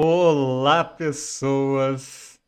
[0.00, 2.38] Olá, pessoas!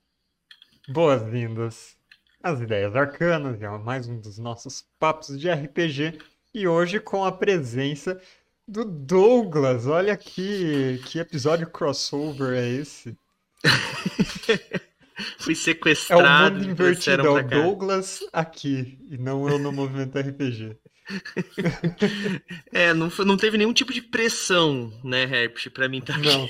[0.89, 1.97] Boas-vindas
[2.41, 6.17] às Ideias Arcanas, é mais um dos nossos papos de RPG
[6.55, 8.23] e hoje com a presença
[8.69, 9.89] do Douglas.
[9.89, 13.19] Olha aqui, que episódio crossover é esse?
[15.41, 16.23] Fui sequestrado.
[16.23, 20.77] É o mundo invertido, é o Douglas aqui e não eu no movimento RPG.
[22.73, 26.29] é, não, não teve nenhum tipo de pressão, né, Herpes, pra mim estar tá aqui.
[26.29, 26.49] Não.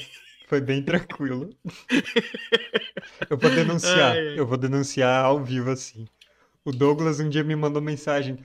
[0.50, 1.48] Foi bem tranquilo.
[3.30, 4.14] Eu vou denunciar.
[4.14, 4.38] Ai, ai.
[4.40, 6.08] Eu vou denunciar ao vivo assim.
[6.64, 8.36] O Douglas um dia me mandou mensagem: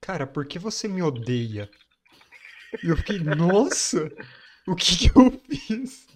[0.00, 1.68] Cara, por que você me odeia?
[2.80, 4.08] E eu fiquei, nossa,
[4.68, 6.06] o que, que eu fiz?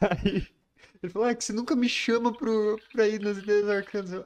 [0.00, 0.46] Aí
[1.02, 4.12] ele falou: ah, que você nunca me chama pro, pra ir nas ideias arcanas.
[4.12, 4.24] Eu,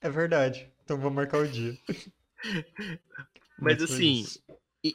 [0.00, 1.76] é verdade, então vou marcar o dia.
[3.58, 4.24] Mas, Mas assim,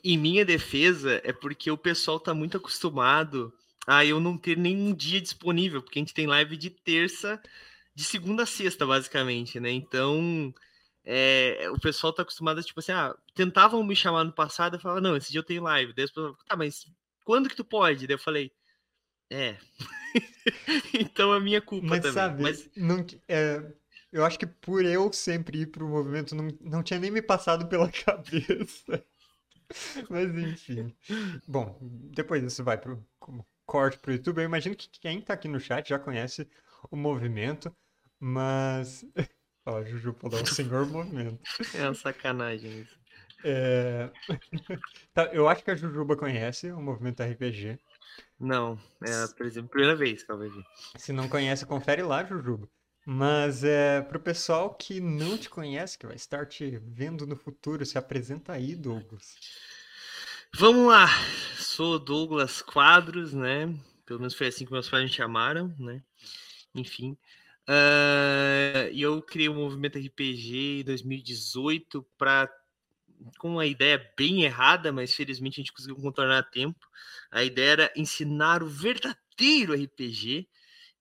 [0.04, 3.52] em minha defesa, é porque o pessoal tá muito acostumado
[3.88, 7.42] a eu não ter nenhum dia disponível, porque a gente tem live de terça,
[7.96, 9.72] de segunda a sexta, basicamente, né?
[9.72, 10.54] Então,
[11.04, 14.80] é, o pessoal tá acostumado a, tipo assim, ah, tentavam me chamar no passado, eu
[14.80, 15.92] falava, não, esse dia eu tenho live.
[15.94, 16.86] Daí as pessoas tá, mas
[17.26, 18.06] quando que tu pode?
[18.06, 18.52] Daí eu falei,
[19.32, 19.58] é.
[20.94, 22.14] então é minha culpa mas, também.
[22.14, 23.74] Sabe, mas não, é,
[24.12, 27.68] eu acho que por eu sempre ir pro movimento, não, não tinha nem me passado
[27.68, 29.04] pela cabeça
[30.10, 30.96] mas enfim.
[31.48, 33.06] Bom, depois isso vai pro
[33.66, 34.40] corte pro YouTube.
[34.40, 36.48] Eu imagino que quem tá aqui no chat já conhece
[36.90, 37.74] o movimento,
[38.20, 39.06] mas.
[39.66, 41.40] Ó, Juju falou o senhor movimento.
[41.76, 42.98] É uma sacanagem isso.
[43.44, 44.10] É...
[45.14, 47.80] tá, eu acho que a Jujuba conhece o movimento RPG.
[48.40, 49.28] Não, é a
[49.64, 50.64] primeira vez que vai ver.
[50.98, 52.68] Se não conhece, confere lá, Jujuba.
[53.06, 57.36] Mas é, para o pessoal que não te conhece, que vai estar te vendo no
[57.36, 59.36] futuro, se apresenta aí, Douglas.
[60.56, 61.08] Vamos lá,
[61.58, 63.74] sou Douglas Quadros, né?
[64.06, 66.04] Pelo menos foi assim que meus pais me chamaram, né?
[66.74, 67.18] Enfim.
[67.68, 72.50] Uh, eu criei o um movimento RPG em 2018 para
[73.38, 76.80] com uma ideia bem errada, mas felizmente a gente conseguiu contornar a tempo.
[77.30, 80.48] A ideia era ensinar o verdadeiro RPG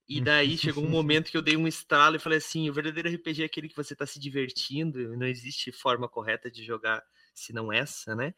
[0.09, 3.07] e daí chegou um momento que eu dei um estralo e falei assim: o verdadeiro
[3.07, 7.03] RPG é aquele que você está se divertindo, não existe forma correta de jogar
[7.35, 8.33] se não essa, né?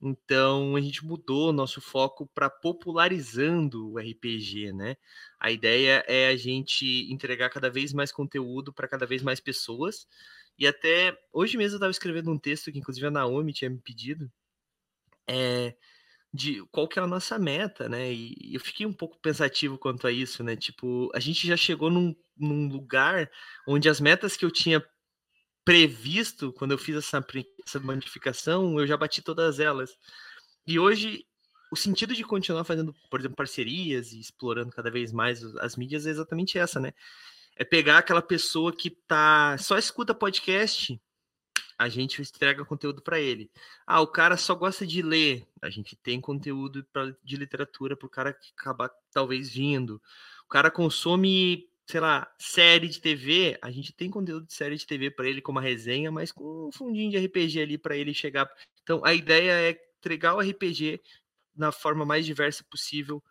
[0.00, 4.96] Então a gente mudou nosso foco para popularizando o RPG, né?
[5.40, 10.06] A ideia é a gente entregar cada vez mais conteúdo para cada vez mais pessoas.
[10.58, 13.78] E até hoje mesmo eu estava escrevendo um texto que inclusive a Naomi tinha me
[13.78, 14.30] pedido.
[15.26, 15.74] É,
[16.32, 18.12] de qual que é a nossa meta, né?
[18.12, 20.56] E eu fiquei um pouco pensativo quanto a isso, né?
[20.56, 23.30] Tipo, a gente já chegou num, num lugar
[23.66, 24.84] onde as metas que eu tinha
[25.64, 27.24] previsto quando eu fiz essa,
[27.66, 29.90] essa modificação, eu já bati todas elas.
[30.66, 31.24] E hoje,
[31.72, 36.06] o sentido de continuar fazendo, por exemplo, parcerias e explorando cada vez mais as mídias
[36.06, 36.92] é exatamente essa, né?
[37.56, 40.98] É pegar aquela pessoa que tá só escuta podcast
[41.78, 43.50] a gente entrega conteúdo para ele.
[43.86, 48.06] Ah, o cara só gosta de ler, a gente tem conteúdo pra, de literatura para
[48.06, 50.02] o cara que acabar talvez vindo.
[50.44, 54.84] O cara consome, sei lá, série de TV, a gente tem conteúdo de série de
[54.84, 58.12] TV para ele como uma resenha, mas com um fundinho de RPG ali para ele
[58.12, 58.50] chegar.
[58.82, 61.00] Então, a ideia é entregar o RPG
[61.56, 63.22] na forma mais diversa possível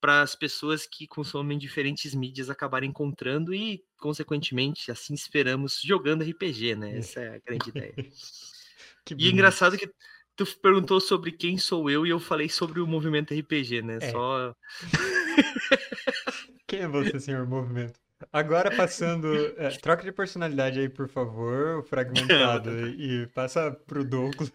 [0.00, 6.76] para as pessoas que consomem diferentes mídias acabarem encontrando e, consequentemente, assim esperamos, jogando RPG,
[6.76, 6.98] né?
[6.98, 7.94] Essa é a grande ideia.
[9.18, 9.90] e é engraçado que
[10.36, 13.98] tu perguntou sobre quem sou eu e eu falei sobre o movimento RPG, né?
[14.00, 14.10] É.
[14.10, 14.54] Só.
[16.66, 17.98] quem é você, senhor movimento?
[18.32, 19.34] Agora passando.
[19.58, 24.52] É, troca de personalidade aí, por favor, o fragmentado, e passa pro Douglas.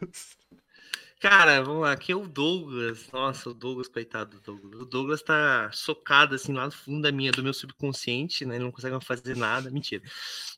[1.21, 3.07] Cara, vamos lá, aqui é o Douglas.
[3.11, 4.81] Nossa, o Douglas, coitado do Douglas.
[4.81, 8.55] O Douglas tá socado assim lá no fundo da minha, do meu subconsciente, né?
[8.55, 9.69] Ele não consegue fazer nada.
[9.69, 10.01] Mentira.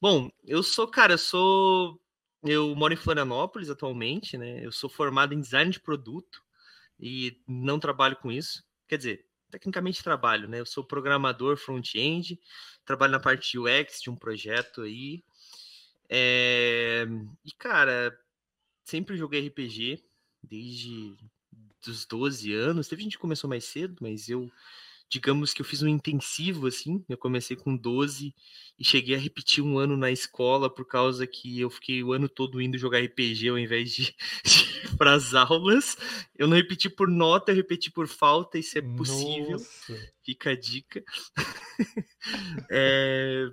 [0.01, 1.99] Bom, eu sou, cara, eu sou.
[2.41, 4.65] Eu moro em Florianópolis atualmente, né?
[4.65, 6.41] Eu sou formado em design de produto
[6.97, 8.63] e não trabalho com isso.
[8.87, 10.61] Quer dizer, tecnicamente trabalho, né?
[10.61, 12.39] Eu sou programador front-end,
[12.85, 15.25] trabalho na parte UX de um projeto aí.
[16.09, 17.05] É...
[17.43, 18.17] E, cara,
[18.85, 20.01] sempre joguei RPG
[20.43, 21.15] desde
[21.87, 22.87] os 12 anos.
[22.87, 24.51] Teve gente que começou mais cedo, mas eu,
[25.09, 27.03] digamos que eu fiz um intensivo assim.
[27.07, 28.33] Eu comecei com 12
[28.79, 32.27] e cheguei a repetir um ano na escola por causa que eu fiquei o ano
[32.27, 35.97] todo indo jogar RPG ao invés de, de ir para as aulas.
[36.35, 39.51] Eu não repeti por nota, eu repeti por falta, isso é possível.
[39.51, 40.13] Nossa.
[40.23, 41.03] Fica a dica.
[42.71, 43.49] é,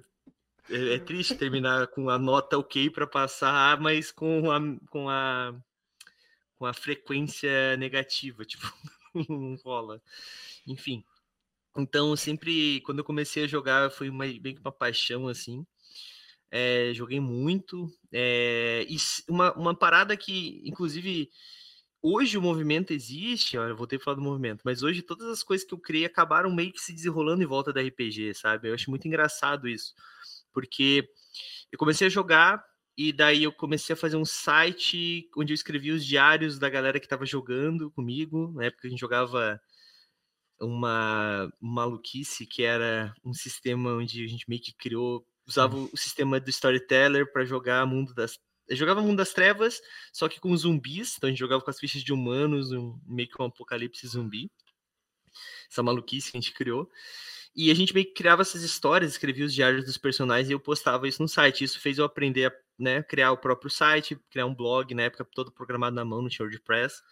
[0.71, 5.55] é, é, triste terminar com a nota ok para passar, mas com a, com a
[6.61, 8.71] com a frequência negativa, tipo,
[9.31, 10.01] não rola.
[10.67, 11.03] Enfim.
[11.75, 15.67] Então, sempre, quando eu comecei a jogar, foi uma, bem que uma paixão, assim.
[16.51, 17.91] É, joguei muito.
[18.13, 18.97] É, e
[19.27, 21.31] uma, uma parada que, inclusive,
[22.03, 25.67] hoje o movimento existe, olha, ter que falar do movimento, mas hoje todas as coisas
[25.67, 28.69] que eu criei acabaram meio que se desenrolando em volta da RPG, sabe?
[28.69, 29.95] Eu acho muito engraçado isso,
[30.53, 31.09] porque
[31.73, 32.63] eu comecei a jogar
[33.03, 37.01] e daí eu comecei a fazer um site onde eu escrevia os diários da galera
[37.01, 39.59] que estava jogando comigo, na época a gente jogava
[40.61, 46.39] uma maluquice que era um sistema onde a gente meio que criou, usava o sistema
[46.39, 48.39] do storyteller para jogar Mundo das
[48.69, 49.81] eu jogava Mundo das Trevas,
[50.13, 51.17] só que com zumbis.
[51.17, 54.49] Então a gente jogava com as fichas de humanos, um, meio que um apocalipse zumbi.
[55.69, 56.89] Essa maluquice que a gente criou.
[57.55, 60.61] E a gente meio que criava essas histórias, escrevia os diários dos personagens e eu
[60.61, 61.65] postava isso no site.
[61.65, 65.25] Isso fez eu aprender a né, criar o próprio site, criar um blog, na época
[65.25, 67.03] todo programado na mão, no WordPress.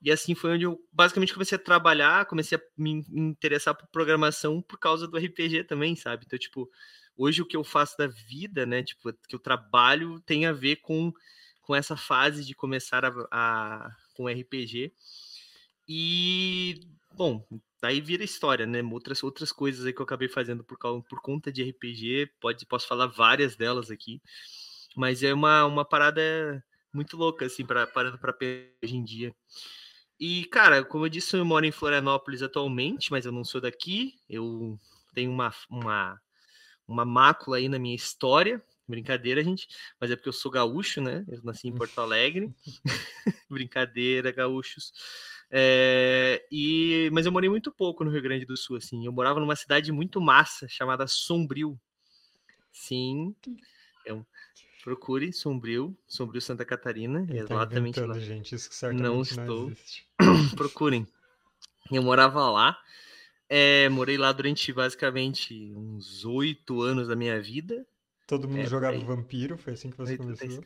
[0.00, 4.62] E assim foi onde eu basicamente comecei a trabalhar, comecei a me interessar por programação
[4.62, 6.24] por causa do RPG também, sabe?
[6.26, 6.70] Então, tipo,
[7.16, 10.76] hoje o que eu faço da vida, né, tipo, que eu trabalho tem a ver
[10.76, 11.12] com,
[11.60, 14.92] com essa fase de começar a, a com RPG.
[15.88, 16.80] E,
[17.16, 17.46] bom,
[17.80, 18.82] daí vira história, né?
[18.82, 22.86] Outras, outras coisas aí que eu acabei fazendo por, por conta de RPG, pode, posso
[22.86, 24.20] falar várias delas aqui,
[24.94, 27.88] mas é uma, uma parada muito louca, assim, para
[28.82, 29.34] hoje em dia.
[30.18, 34.14] E, cara, como eu disse, eu moro em Florianópolis atualmente, mas eu não sou daqui.
[34.28, 34.78] Eu
[35.12, 36.18] tenho uma, uma
[36.86, 38.62] uma mácula aí na minha história.
[38.88, 39.66] Brincadeira, gente,
[40.00, 41.24] mas é porque eu sou gaúcho, né?
[41.28, 42.54] Eu nasci em Porto Alegre.
[43.50, 44.92] Brincadeira, gaúchos.
[45.50, 49.04] É, e, mas eu morei muito pouco no Rio Grande do Sul, assim.
[49.04, 51.78] Eu morava numa cidade muito massa chamada Sombrio.
[52.72, 53.34] Sim,
[54.04, 54.24] é um,
[54.84, 58.18] procure Sombrio, Sombrio Santa Catarina, é exatamente lá.
[58.18, 59.72] Gente, isso não estou.
[60.56, 61.06] Procurem.
[61.90, 62.78] Eu morava lá
[63.48, 67.86] é, morei lá durante basicamente uns oito anos da minha vida.
[68.26, 70.64] Todo mundo é, jogava Vampiro, foi assim que você começou?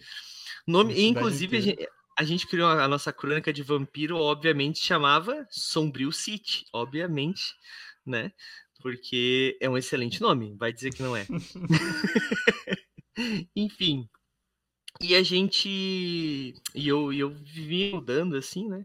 [0.66, 1.88] Nome, inclusive, a gente,
[2.20, 7.54] a gente, criou a nossa crônica de Vampiro, obviamente, chamava Sombrio City, obviamente,
[8.04, 8.30] né?
[8.82, 11.26] Porque é um excelente nome, vai dizer que não é.
[13.56, 14.06] Enfim.
[15.00, 15.66] E a gente.
[16.74, 18.84] E eu, eu vivia mudando assim, né?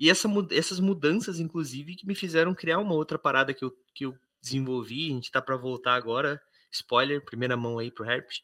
[0.00, 4.04] E essa, essas mudanças, inclusive, que me fizeram criar uma outra parada que eu, que
[4.04, 6.42] eu desenvolvi, a gente tá para voltar agora,
[6.72, 8.42] spoiler, primeira mão aí pro Herpes,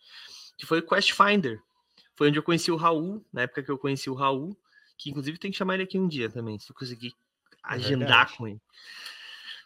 [0.56, 1.60] que foi o Quest Finder.
[2.20, 4.54] Foi onde eu conheci o Raul, na época que eu conheci o Raul,
[4.98, 7.14] que inclusive tem que chamar ele aqui um dia também, se eu conseguir é
[7.62, 8.60] agendar com ele.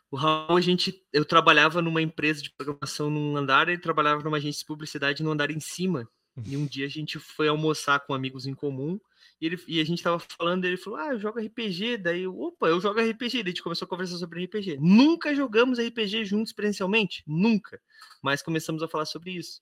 [0.09, 4.37] O Raul, a gente, eu trabalhava numa empresa de programação num andar, ele trabalhava numa
[4.37, 6.09] agência de publicidade no andar em cima.
[6.47, 9.01] E um dia a gente foi almoçar com amigos em comum
[9.41, 11.99] e, ele, e a gente tava falando, ele falou: Ah, eu jogo RPG.
[11.99, 13.43] Daí, eu, opa, eu jogo RPG.
[13.43, 14.79] Daí a gente começou a conversar sobre RPG.
[14.81, 17.81] Nunca jogamos RPG juntos presencialmente, nunca.
[18.23, 19.61] Mas começamos a falar sobre isso.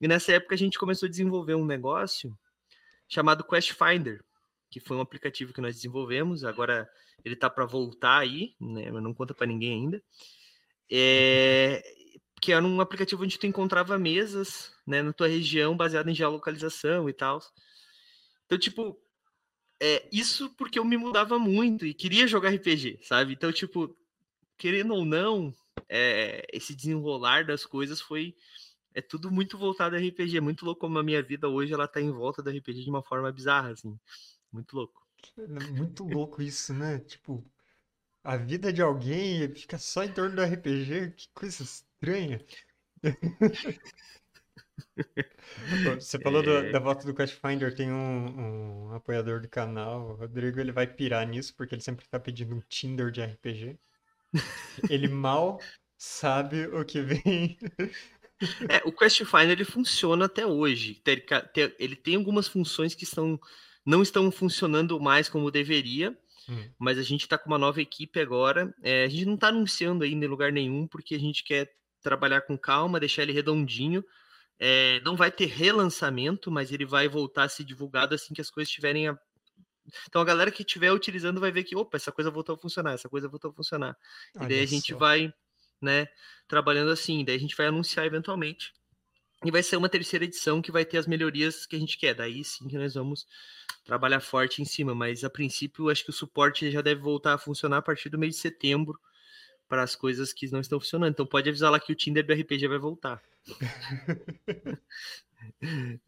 [0.00, 2.36] E nessa época a gente começou a desenvolver um negócio
[3.08, 4.24] chamado Quest Finder,
[4.70, 6.44] que foi um aplicativo que nós desenvolvemos.
[6.44, 6.88] Agora
[7.24, 8.90] ele tá para voltar aí, né?
[8.90, 10.02] Mas não conta para ninguém ainda.
[10.90, 11.82] É,
[12.42, 17.08] que era um aplicativo onde tu encontrava mesas, né, na tua região, baseado em geolocalização
[17.08, 17.40] e tal.
[18.44, 19.00] Então, tipo,
[19.84, 23.32] é, isso porque eu me mudava muito e queria jogar RPG, sabe?
[23.32, 23.92] Então, tipo,
[24.56, 25.52] querendo ou não,
[25.88, 28.36] é, esse desenrolar das coisas foi.
[28.94, 30.36] É tudo muito voltado a RPG.
[30.36, 32.90] É muito louco como a minha vida hoje ela tá em volta do RPG de
[32.90, 33.98] uma forma bizarra, assim.
[34.52, 35.04] Muito louco.
[35.36, 37.00] É muito louco isso, né?
[37.00, 37.44] Tipo,
[38.22, 41.10] a vida de alguém fica só em torno do RPG.
[41.16, 42.40] Que coisa estranha.
[45.94, 46.44] Você falou é...
[46.44, 50.72] do, da volta do Quest Finder, tem um, um, apoiador do canal, o Rodrigo, ele
[50.72, 53.78] vai pirar nisso, porque ele sempre tá pedindo um Tinder de RPG.
[54.88, 55.60] ele mal
[55.96, 57.58] sabe o que vem.
[58.68, 61.00] É, o Quest Finder ele funciona até hoje.
[61.78, 63.38] Ele tem algumas funções que estão,
[63.86, 66.16] não estão funcionando mais como deveria,
[66.48, 66.68] hum.
[66.78, 68.74] mas a gente está com uma nova equipe agora.
[68.82, 71.72] É, a gente não está anunciando ainda em lugar nenhum, porque a gente quer
[72.02, 74.04] trabalhar com calma, deixar ele redondinho
[74.64, 78.48] é, não vai ter relançamento, mas ele vai voltar a ser divulgado assim que as
[78.48, 79.08] coisas estiverem.
[79.08, 79.18] A...
[80.08, 82.92] Então a galera que estiver utilizando vai ver que, opa, essa coisa voltou a funcionar,
[82.92, 83.96] essa coisa voltou a funcionar.
[84.36, 84.98] Olha e daí a gente só.
[84.98, 85.34] vai,
[85.80, 86.06] né,
[86.46, 88.72] trabalhando assim, daí a gente vai anunciar eventualmente.
[89.44, 92.14] E vai ser uma terceira edição que vai ter as melhorias que a gente quer.
[92.14, 93.26] Daí sim que nós vamos
[93.84, 94.94] trabalhar forte em cima.
[94.94, 98.16] Mas a princípio, acho que o suporte já deve voltar a funcionar a partir do
[98.16, 98.96] mês de setembro
[99.68, 101.10] para as coisas que não estão funcionando.
[101.10, 103.20] Então pode avisar lá que o Tinder do RPG vai voltar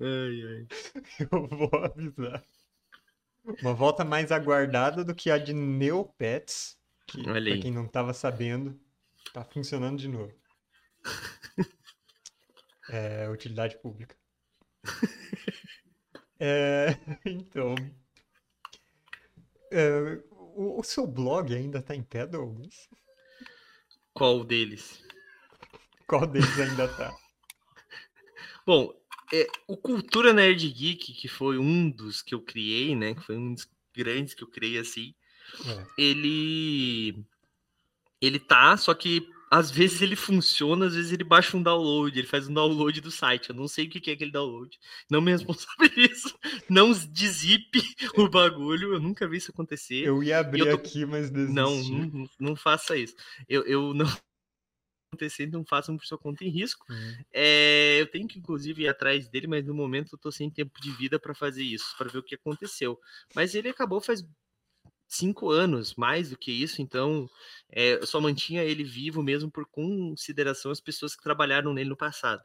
[0.00, 0.66] ai, ai.
[1.30, 2.44] Eu vou avisar.
[3.60, 7.60] Uma volta mais aguardada do que a de Neopets, que, aí.
[7.60, 8.80] quem não tava sabendo,
[9.32, 10.34] tá funcionando de novo.
[12.88, 14.16] É, utilidade pública.
[16.40, 16.88] É,
[17.24, 17.76] então.
[19.70, 22.88] é, o, o seu blog ainda tá em pé, Douglas?
[24.12, 25.02] Qual deles?
[26.06, 27.16] Qual deles ainda tá?
[28.66, 28.94] Bom,
[29.32, 33.14] é, o Cultura Nerd Geek, que foi um dos que eu criei, né?
[33.14, 35.14] Que foi um dos grandes que eu criei assim.
[35.66, 35.86] É.
[35.98, 37.24] Ele.
[38.20, 42.26] Ele tá, só que às vezes ele funciona, às vezes ele baixa um download, ele
[42.26, 43.50] faz um download do site.
[43.50, 44.76] Eu não sei o que é aquele download.
[45.08, 46.34] Não me responsabilizo.
[46.68, 47.80] Não dezipe
[48.16, 48.94] o bagulho.
[48.94, 50.06] Eu nunca vi isso acontecer.
[50.06, 51.54] Eu ia abrir tô- aqui, mas desisti.
[51.54, 53.14] Não, não, não faça isso.
[53.48, 54.06] Eu, eu não
[55.14, 56.84] acontecer, não façam por sua conta em risco.
[56.90, 57.14] Hum.
[57.32, 60.80] É, eu tenho que, inclusive, ir atrás dele, mas no momento eu tô sem tempo
[60.80, 63.00] de vida para fazer isso, para ver o que aconteceu.
[63.34, 64.24] Mas ele acabou faz
[65.06, 67.30] cinco anos, mais do que isso, então
[67.70, 71.96] é, eu só mantinha ele vivo mesmo por consideração às pessoas que trabalharam nele no
[71.96, 72.42] passado.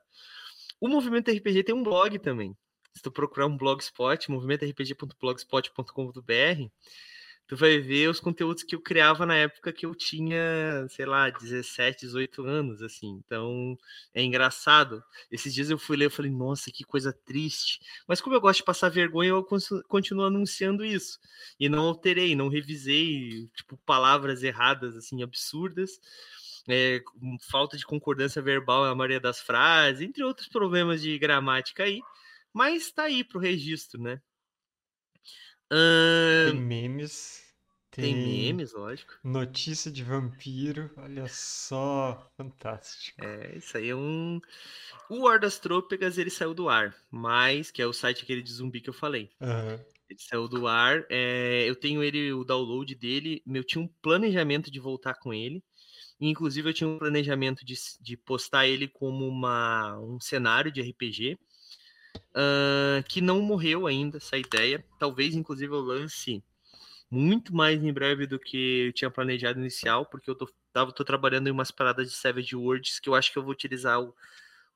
[0.80, 2.56] O Movimento RPG tem um blog também.
[2.96, 6.70] Se tu procurar um blogspot, movimentorpg.blogspot.com.br,
[7.50, 11.32] tu vai ver os conteúdos que eu criava na época que eu tinha, sei lá,
[11.32, 13.20] 17, 18 anos, assim.
[13.26, 13.76] Então,
[14.14, 15.04] é engraçado.
[15.32, 17.80] Esses dias eu fui ler, eu falei, nossa, que coisa triste.
[18.08, 19.44] Mas como eu gosto de passar vergonha, eu
[19.88, 21.20] continuo anunciando isso.
[21.60, 26.00] E não alterei, não revisei, tipo, palavras erradas, assim, absurdas.
[26.68, 31.84] É, com falta de concordância verbal na maioria das frases, entre outros problemas de gramática
[31.84, 32.00] aí.
[32.54, 34.22] Mas tá aí pro registro, né?
[35.70, 37.44] Tem memes.
[37.92, 39.20] tem memes, lógico.
[39.24, 40.92] Notícia de vampiro.
[40.98, 42.32] Olha só.
[42.38, 43.22] Fantástico.
[43.24, 44.40] É, isso aí é um.
[45.10, 48.52] O War das Trôpegas ele saiu do ar, mas que é o site aquele de
[48.52, 49.30] zumbi que eu falei.
[49.42, 49.80] Aham.
[50.10, 51.06] Ele saiu do ar.
[51.10, 53.44] é, eu tenho ele, o download dele.
[53.46, 55.64] Eu tinha um planejamento de voltar com ele.
[56.20, 61.38] Inclusive, eu tinha um planejamento de, de postar ele como uma, um cenário de RPG.
[62.34, 64.84] Ah, que não morreu ainda, essa ideia.
[64.98, 66.44] Talvez, inclusive, eu lance
[67.12, 71.04] muito mais em breve do que eu tinha planejado inicial, porque eu tô, tava, tô
[71.04, 74.14] trabalhando em umas paradas de Savage Worlds que eu acho que eu vou utilizar o,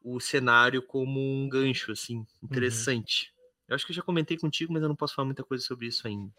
[0.04, 3.32] o cenário como um gancho, assim, interessante.
[3.68, 5.88] Eu acho que eu já comentei contigo, mas eu não posso falar muita coisa sobre
[5.88, 6.32] isso ainda.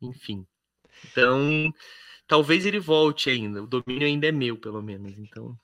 [0.00, 0.46] Enfim.
[1.04, 1.72] Então,
[2.26, 3.62] talvez ele volte ainda.
[3.62, 5.12] O domínio ainda é meu, pelo menos.
[5.18, 5.58] Então,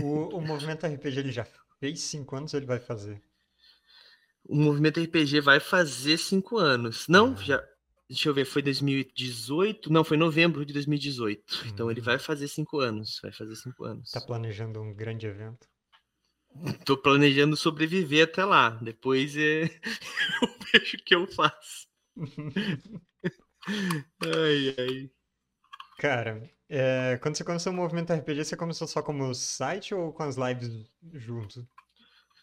[0.00, 1.44] O, o movimento RPG ele já
[1.82, 3.20] fez cinco anos ele vai fazer?
[4.44, 7.08] o movimento RPG vai fazer cinco anos.
[7.08, 7.36] Não, Ah.
[7.42, 7.68] já.
[8.08, 9.90] Deixa eu ver, foi 2018?
[9.90, 11.64] Não, foi novembro de 2018.
[11.66, 12.04] Então ele Hum.
[12.04, 13.18] vai fazer cinco anos.
[13.22, 14.10] Vai fazer cinco anos.
[14.10, 15.66] Tá planejando um grande evento?
[16.86, 18.70] Tô planejando sobreviver até lá.
[18.70, 19.64] Depois é...
[19.64, 19.68] eu
[20.72, 21.86] vejo o que eu faço.
[24.20, 25.10] Ai, ai.
[25.98, 30.22] Cara, é, quando você começou o movimento RPG, você começou só como site ou com
[30.22, 31.66] as lives junto?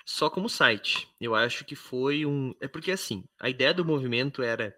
[0.05, 1.07] Só como site.
[1.19, 2.53] Eu acho que foi um.
[2.59, 4.75] É porque assim, a ideia do movimento era.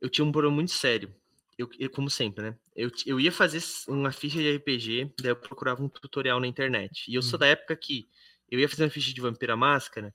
[0.00, 1.14] Eu tinha um problema muito sério.
[1.58, 2.56] Eu, eu- como sempre, né?
[2.74, 7.10] Eu, eu ia fazer uma ficha de RPG, daí eu procurava um tutorial na internet.
[7.10, 7.40] E eu sou Hum.
[7.40, 8.08] da época que
[8.50, 10.14] eu ia fazer uma ficha de Vampira Máscara,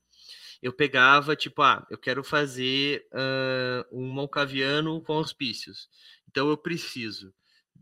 [0.61, 5.89] eu pegava, tipo, ah, eu quero fazer ah, um Malcaviano com auspícios.
[6.29, 7.33] Então eu preciso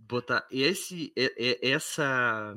[0.08, 1.14] botar esse,
[1.62, 2.56] essa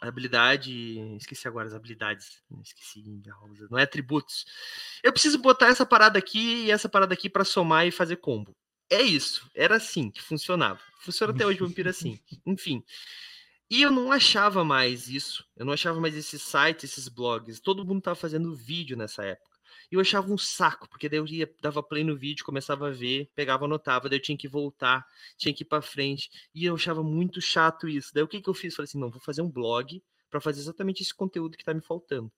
[0.00, 3.02] habilidade, esqueci agora as habilidades, esqueci,
[3.70, 4.44] não é atributos.
[5.02, 8.54] Eu preciso botar essa parada aqui e essa parada aqui para somar e fazer combo.
[8.90, 10.80] É isso, era assim que funcionava.
[11.00, 12.18] Funciona até hoje Vampiro assim.
[12.46, 12.82] Enfim.
[13.70, 15.44] E eu não achava mais isso.
[15.56, 17.60] Eu não achava mais esses sites, esses blogs.
[17.60, 19.53] Todo mundo tava fazendo vídeo nessa época.
[19.94, 22.90] E eu achava um saco, porque daí eu ia, dava play no vídeo, começava a
[22.90, 25.06] ver, pegava, anotava, daí eu tinha que voltar,
[25.38, 26.28] tinha que ir para frente.
[26.52, 28.12] E eu achava muito chato isso.
[28.12, 28.74] Daí o que, que eu fiz?
[28.74, 31.80] Falei assim: não, vou fazer um blog para fazer exatamente esse conteúdo que tá me
[31.80, 32.32] faltando.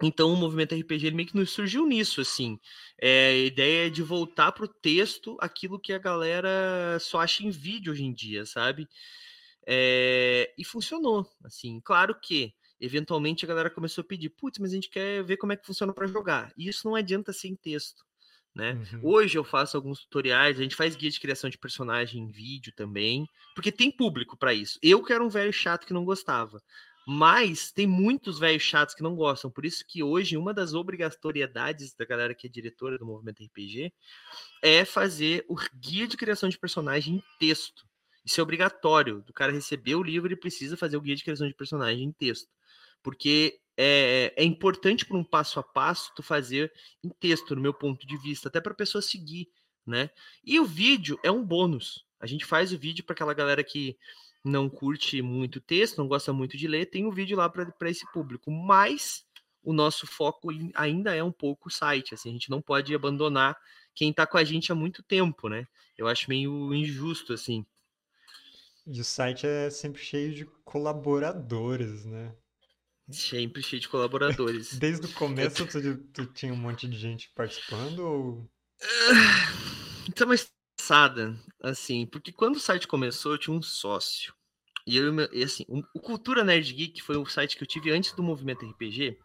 [0.00, 2.60] Então o movimento RPG ele meio que nos surgiu nisso, assim.
[2.96, 7.50] É, a ideia é de voltar pro texto aquilo que a galera só acha em
[7.50, 8.88] vídeo hoje em dia, sabe?
[9.66, 11.80] É, e funcionou, assim.
[11.80, 15.52] Claro que, eventualmente, a galera começou a pedir, putz, mas a gente quer ver como
[15.52, 16.52] é que funciona para jogar.
[16.56, 18.04] E isso não adianta sem texto,
[18.54, 18.72] né?
[18.72, 19.00] Uhum.
[19.02, 22.72] Hoje eu faço alguns tutoriais, a gente faz guia de criação de personagem em vídeo
[22.76, 24.78] também, porque tem público para isso.
[24.82, 26.62] Eu que era um velho chato que não gostava.
[27.08, 29.48] Mas tem muitos velhos chatos que não gostam.
[29.48, 33.92] Por isso que hoje uma das obrigatoriedades da galera que é diretora do movimento RPG
[34.60, 37.86] é fazer o guia de criação de personagem em texto.
[38.24, 39.22] Isso é obrigatório.
[39.22, 42.12] Do cara receber o livro, ele precisa fazer o guia de criação de personagem em
[42.12, 42.48] texto.
[43.06, 46.72] Porque é, é importante para um passo a passo tu fazer
[47.04, 49.48] em texto, no meu ponto de vista, até para a pessoa seguir,
[49.86, 50.10] né?
[50.44, 52.04] E o vídeo é um bônus.
[52.18, 53.96] A gente faz o vídeo para aquela galera que
[54.44, 57.88] não curte muito texto, não gosta muito de ler, tem o um vídeo lá para
[57.88, 59.24] esse público, mas
[59.62, 63.56] o nosso foco ainda é um pouco o site, assim, a gente não pode abandonar
[63.94, 65.64] quem está com a gente há muito tempo, né?
[65.96, 67.64] Eu acho meio injusto, assim.
[68.84, 72.34] E o site é sempre cheio de colaboradores, né?
[73.10, 74.74] Sempre cheio de colaboradores.
[74.78, 78.50] Desde o começo tu, tu, tinha um monte de gente participando ou...
[80.08, 80.50] Então, mas
[80.86, 84.32] engraçada, assim, porque quando o site começou, eu tinha um sócio.
[84.86, 88.12] E eu, e assim, o Cultura Nerd Geek foi o site que eu tive antes
[88.12, 89.18] do movimento RPG.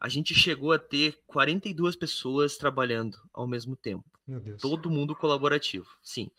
[0.00, 4.04] A gente chegou a ter 42 pessoas trabalhando ao mesmo tempo.
[4.26, 4.62] Meu Deus.
[4.62, 6.30] Todo mundo colaborativo, sim.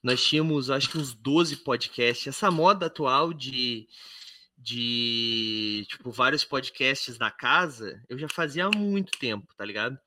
[0.00, 2.28] Nós tínhamos, acho que uns 12 podcasts.
[2.28, 3.88] Essa moda atual de,
[4.60, 9.98] de tipo, vários podcasts da casa, eu já fazia há muito tempo, tá ligado?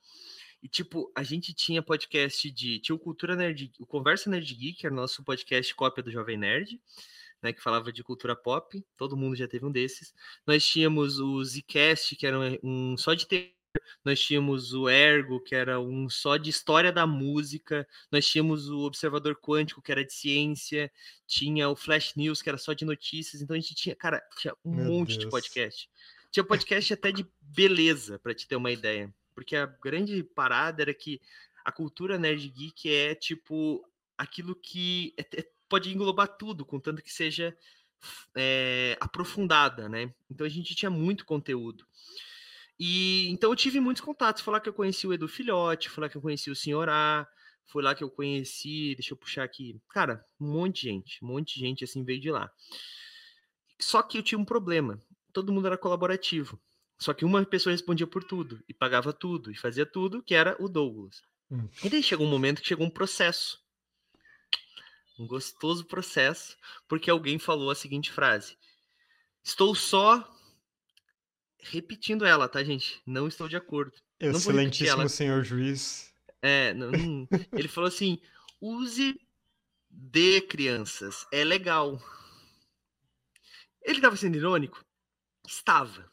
[0.61, 2.79] E, tipo, a gente tinha podcast de.
[2.79, 3.69] Tinha o Cultura Nerd.
[3.79, 6.79] O Conversa Nerd Geek, era o nosso podcast cópia do Jovem Nerd,
[7.41, 7.51] né?
[7.51, 8.81] Que falava de cultura pop.
[8.95, 10.13] Todo mundo já teve um desses.
[10.47, 13.27] Nós tínhamos o Zcast, que era um, um só de.
[14.03, 17.87] Nós tínhamos o Ergo, que era um só de história da música.
[18.11, 20.91] Nós tínhamos o Observador Quântico, que era de ciência.
[21.25, 23.41] Tinha o Flash News, que era só de notícias.
[23.41, 25.25] Então a gente tinha, cara, tinha um Meu monte Deus.
[25.25, 25.89] de podcast.
[26.31, 29.13] Tinha podcast até de beleza, para te ter uma ideia.
[29.35, 31.21] Porque a grande parada era que
[31.63, 33.87] a cultura nerd geek é tipo
[34.17, 37.55] aquilo que é, é, pode englobar tudo, contanto que seja
[38.35, 40.13] é, aprofundada, né?
[40.29, 41.85] Então a gente tinha muito conteúdo.
[42.85, 44.43] E então eu tive muitos contatos.
[44.43, 46.89] Foi lá que eu conheci o Edu Filhote, foi lá que eu conheci o Senhor
[46.89, 47.25] A,
[47.67, 49.79] foi lá que eu conheci, deixa eu puxar aqui.
[49.89, 52.51] Cara, um monte de gente, um monte de gente assim veio de lá.
[53.79, 55.01] Só que eu tinha um problema.
[55.31, 56.61] Todo mundo era colaborativo.
[56.99, 60.57] Só que uma pessoa respondia por tudo, e pagava tudo, e fazia tudo, que era
[60.59, 61.21] o Douglas.
[61.49, 61.69] Hum.
[61.85, 63.61] E daí chegou um momento que chegou um processo.
[65.17, 68.57] Um gostoso processo, porque alguém falou a seguinte frase:
[69.41, 70.29] Estou só
[71.71, 73.01] repetindo ela, tá, gente?
[73.05, 73.93] Não estou de acordo.
[74.19, 76.13] Excelentíssimo senhor juiz.
[76.41, 76.91] É, não,
[77.53, 78.19] ele falou assim:
[78.61, 79.19] use
[79.89, 82.01] de crianças, é legal.
[83.81, 84.83] Ele estava sendo irônico?
[85.45, 86.11] Estava.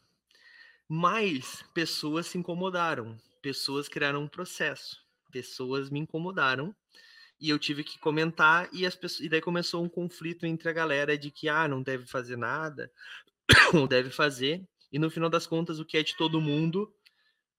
[0.87, 4.97] Mas pessoas se incomodaram, pessoas criaram um processo,
[5.31, 6.75] pessoas me incomodaram
[7.39, 10.73] e eu tive que comentar e as pessoas, e daí começou um conflito entre a
[10.73, 12.91] galera de que ah, não deve fazer nada,
[13.73, 16.93] ou deve fazer, e no final das contas o que é de todo mundo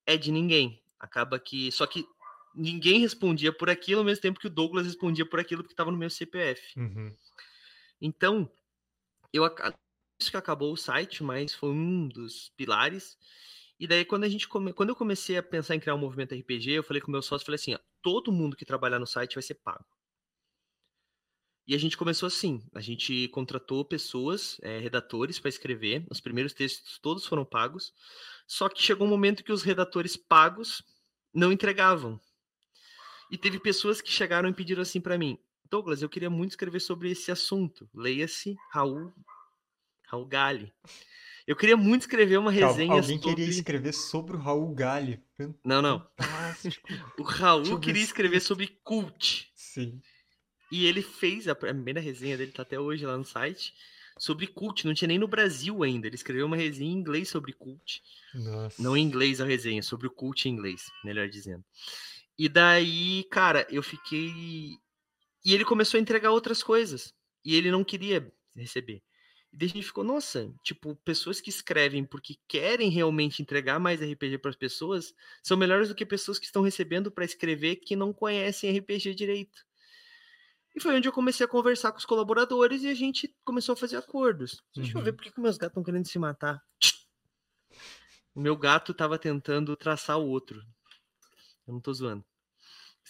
[0.07, 0.83] é de ninguém.
[0.99, 2.07] Acaba que só que
[2.55, 5.91] ninguém respondia por aquilo ao mesmo tempo que o Douglas respondia por aquilo que estava
[5.91, 6.79] no meu CPF.
[6.79, 7.17] Uhum.
[8.01, 8.51] Então,
[9.33, 9.45] eu
[10.21, 13.19] isso que acabou o site, mas foi um dos pilares.
[13.79, 14.73] E daí, quando a gente come...
[14.73, 17.23] quando eu comecei a pensar em criar um movimento RPG, eu falei com o meu
[17.23, 19.85] sócio, falei assim, ó, todo mundo que trabalhar no site vai ser pago.
[21.67, 26.53] E a gente começou assim, a gente contratou pessoas, é, redatores para escrever, os primeiros
[26.53, 27.93] textos todos foram pagos,
[28.47, 30.83] só que chegou um momento que os redatores pagos
[31.33, 32.21] não entregavam.
[33.31, 35.39] E teve pessoas que chegaram e pediram assim para mim,
[35.71, 37.89] Douglas, eu queria muito escrever sobre esse assunto.
[37.95, 39.11] Leia-se Raul
[40.07, 40.71] Raul Gali.
[41.47, 43.35] Eu queria muito escrever uma resenha Alguém sobre...
[43.35, 45.25] queria escrever sobre o Raul Gali.
[45.65, 46.07] Não, não.
[47.19, 49.51] o Raul queria escrever sobre cult.
[49.55, 49.99] Sim.
[50.73, 53.75] E ele fez, a primeira resenha dele tá até hoje lá no site,
[54.19, 54.87] sobre cult.
[54.87, 56.07] Não tinha nem no Brasil ainda.
[56.07, 58.03] Ele escreveu uma resenha em inglês sobre cult.
[58.33, 58.83] Nossa.
[58.83, 61.63] Não em inglês a resenha, sobre o cult em inglês, melhor dizendo.
[62.39, 64.33] E daí, cara, eu fiquei.
[65.45, 67.13] E ele começou a entregar outras coisas.
[67.45, 69.03] E ele não queria receber.
[69.53, 74.01] E daí a gente ficou, nossa, tipo, pessoas que escrevem porque querem realmente entregar mais
[74.01, 77.95] RPG para as pessoas são melhores do que pessoas que estão recebendo para escrever que
[77.95, 79.71] não conhecem RPG direito.
[80.75, 83.77] E foi onde eu comecei a conversar com os colaboradores e a gente começou a
[83.77, 84.63] fazer acordos.
[84.75, 85.17] Deixa eu ver uhum.
[85.17, 86.63] por que meus gatos estão querendo se matar.
[88.35, 90.63] O meu gato estava tentando traçar o outro.
[91.67, 92.25] Eu não tô zoando.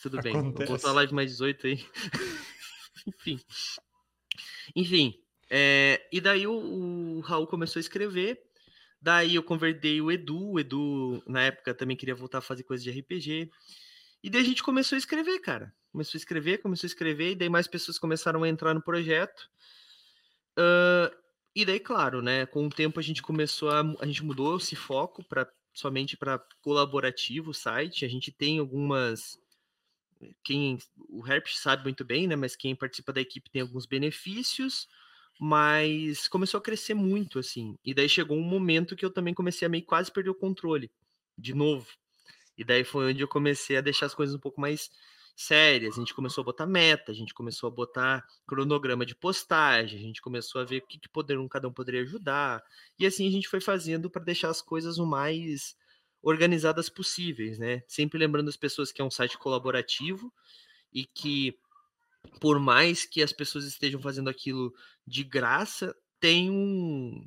[0.03, 0.43] tudo Acontece.
[0.43, 0.67] bem.
[0.67, 1.87] Vou botar a live mais 18 aí.
[3.07, 3.41] Enfim.
[4.75, 5.23] Enfim,
[5.55, 8.43] é, e daí o, o, Raul começou a escrever.
[8.99, 10.53] Daí eu convidei o Edu.
[10.53, 13.51] O Edu, na época, também queria voltar a fazer coisas de RPG.
[14.23, 15.75] E daí a gente começou a escrever, cara.
[15.93, 19.49] Começou a escrever, começou a escrever, e daí mais pessoas começaram a entrar no projeto.
[20.59, 21.15] Uh,
[21.55, 22.47] e daí, claro, né?
[22.47, 23.81] Com o tempo a gente começou a.
[24.01, 28.05] A gente mudou esse foco para somente para colaborativo o site.
[28.05, 29.39] A gente tem algumas.
[30.43, 30.79] Quem
[31.09, 32.37] o Herp sabe muito bem, né?
[32.37, 34.89] Mas quem participa da equipe tem alguns benefícios
[35.45, 37.77] mas começou a crescer muito, assim.
[37.85, 40.89] E daí chegou um momento que eu também comecei a meio quase perder o controle,
[41.37, 41.89] de novo.
[42.57, 44.89] E daí foi onde eu comecei a deixar as coisas um pouco mais
[45.35, 45.97] sérias.
[45.97, 50.03] A gente começou a botar meta, a gente começou a botar cronograma de postagem, a
[50.03, 52.63] gente começou a ver o que, que poder, cada um poderia ajudar.
[52.99, 55.77] E assim a gente foi fazendo para deixar as coisas o mais
[56.23, 57.83] organizadas possíveis, né?
[57.89, 60.33] Sempre lembrando as pessoas que é um site colaborativo
[60.93, 61.59] e que
[62.41, 64.73] por mais que as pessoas estejam fazendo aquilo
[65.07, 67.27] de graça, tem um,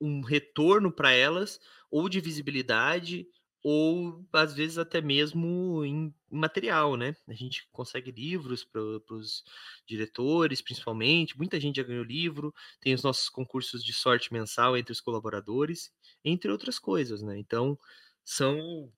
[0.00, 1.58] um retorno para elas,
[1.90, 3.26] ou de visibilidade,
[3.62, 7.14] ou às vezes até mesmo em material, né?
[7.28, 9.44] A gente consegue livros para os
[9.86, 11.36] diretores, principalmente.
[11.36, 12.54] Muita gente já ganhou livro.
[12.80, 15.92] Tem os nossos concursos de sorte mensal entre os colaboradores,
[16.24, 17.38] entre outras coisas, né?
[17.38, 17.78] Então,
[18.24, 18.90] são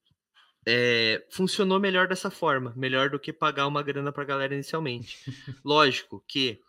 [0.66, 5.18] é, funcionou melhor dessa forma, melhor do que pagar uma grana para a galera inicialmente.
[5.64, 6.60] Lógico que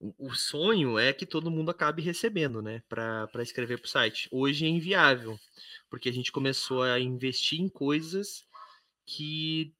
[0.00, 4.28] o sonho é que todo mundo acabe recebendo, né, para escrever para o site.
[4.30, 5.38] Hoje é inviável,
[5.90, 8.44] porque a gente começou a investir em coisas
[9.04, 9.72] que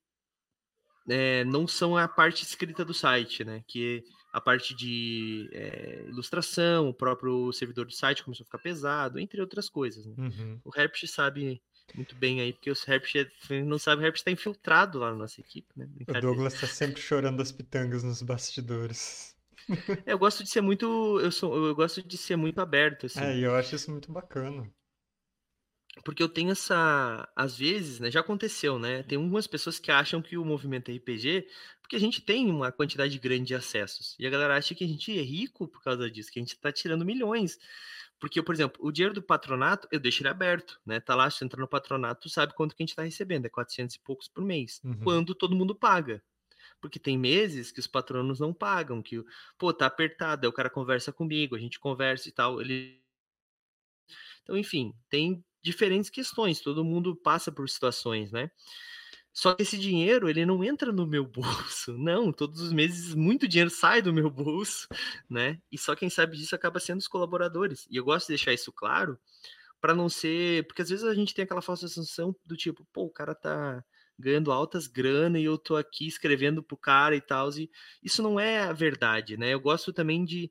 [1.09, 6.89] é, não são a parte escrita do site, né, que a parte de é, ilustração,
[6.89, 10.05] o próprio servidor do site começou a ficar pesado, entre outras coisas.
[10.05, 10.15] Né?
[10.19, 10.61] Uhum.
[10.65, 11.63] O Herpes sabe
[11.95, 13.29] muito bem aí, porque o Herpes
[13.65, 15.89] não sabe, o Herpes está infiltrado lá na nossa equipe, né?
[16.09, 19.36] O Douglas está sempre chorando as pitangas nos bastidores.
[20.07, 21.21] Eu gosto de ser muito.
[21.21, 23.21] Eu, sou, eu gosto de ser muito aberto, assim.
[23.21, 24.73] É, e eu acho isso muito bacana.
[26.05, 27.29] Porque eu tenho essa.
[27.35, 28.11] Às vezes, né?
[28.11, 29.03] Já aconteceu, né?
[29.03, 31.49] Tem algumas pessoas que acham que o movimento RPG.
[31.81, 34.17] Porque a gente tem uma quantidade grande de acessos.
[34.19, 36.55] E a galera acha que a gente é rico por causa disso, que a gente
[36.55, 37.59] está tirando milhões.
[38.19, 41.01] Porque, por exemplo, o dinheiro do patronato, eu deixo ele aberto, né?
[41.01, 43.49] Tá lá, você entra no patronato, tu sabe quanto que a gente tá recebendo, é
[43.49, 44.81] 400 e poucos por mês.
[44.83, 44.99] Uhum.
[45.03, 46.23] Quando todo mundo paga.
[46.87, 49.21] Porque tem meses que os patronos não pagam, que,
[49.59, 53.03] pô, tá apertado, aí o cara conversa comigo, a gente conversa e tal, ele...
[54.43, 58.53] Então, enfim, tem diferentes questões, todo mundo passa por situações, né?
[59.33, 61.99] Só que esse dinheiro, ele não entra no meu bolso.
[61.99, 64.87] Não, todos os meses muito dinheiro sai do meu bolso,
[65.29, 65.61] né?
[65.73, 67.87] E só quem sabe disso acaba sendo os colaboradores.
[67.91, 69.19] E eu gosto de deixar isso claro
[69.81, 73.07] para não ser, porque às vezes a gente tem aquela falsa sensação do tipo, pô,
[73.07, 73.85] o cara tá
[74.19, 77.71] ganhando altas grana e eu tô aqui escrevendo pro cara e tal, e
[78.03, 79.53] isso não é a verdade, né?
[79.53, 80.51] Eu gosto também de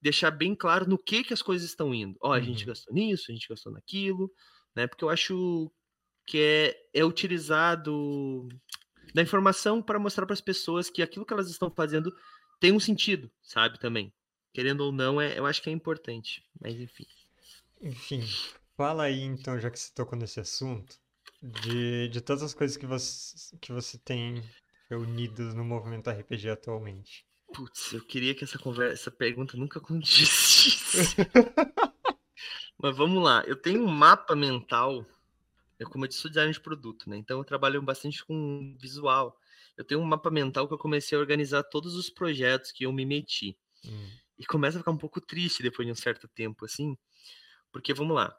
[0.00, 2.16] deixar bem claro no que que as coisas estão indo.
[2.20, 2.68] Ó, a gente uhum.
[2.68, 4.30] gastou nisso, a gente gastou naquilo,
[4.74, 4.86] né?
[4.86, 5.70] Porque eu acho
[6.26, 8.48] que é, é utilizado
[9.14, 12.14] da informação para mostrar para as pessoas que aquilo que elas estão fazendo
[12.60, 13.78] tem um sentido, sabe?
[13.78, 14.12] Também.
[14.52, 16.42] Querendo ou não, é, eu acho que é importante.
[16.60, 17.06] Mas enfim.
[17.80, 18.22] Enfim,
[18.76, 20.98] fala aí então, já que você tocou nesse assunto,
[21.42, 24.42] de, de todas as coisas que você, que você tem
[24.88, 27.24] reunidas no movimento RPG atualmente.
[27.52, 31.16] Putz, eu queria que essa conversa, essa pergunta nunca acontecesse.
[32.78, 35.06] Mas vamos lá, eu tenho um mapa mental
[35.78, 37.16] eu, como eu disse, sou designer de produto, né?
[37.16, 39.38] Então eu trabalho bastante com visual.
[39.76, 42.92] Eu tenho um mapa mental que eu comecei a organizar todos os projetos que eu
[42.92, 43.58] me meti.
[43.84, 44.10] Hum.
[44.38, 46.96] E começa a ficar um pouco triste depois de um certo tempo, assim.
[47.70, 48.34] Porque, vamos lá.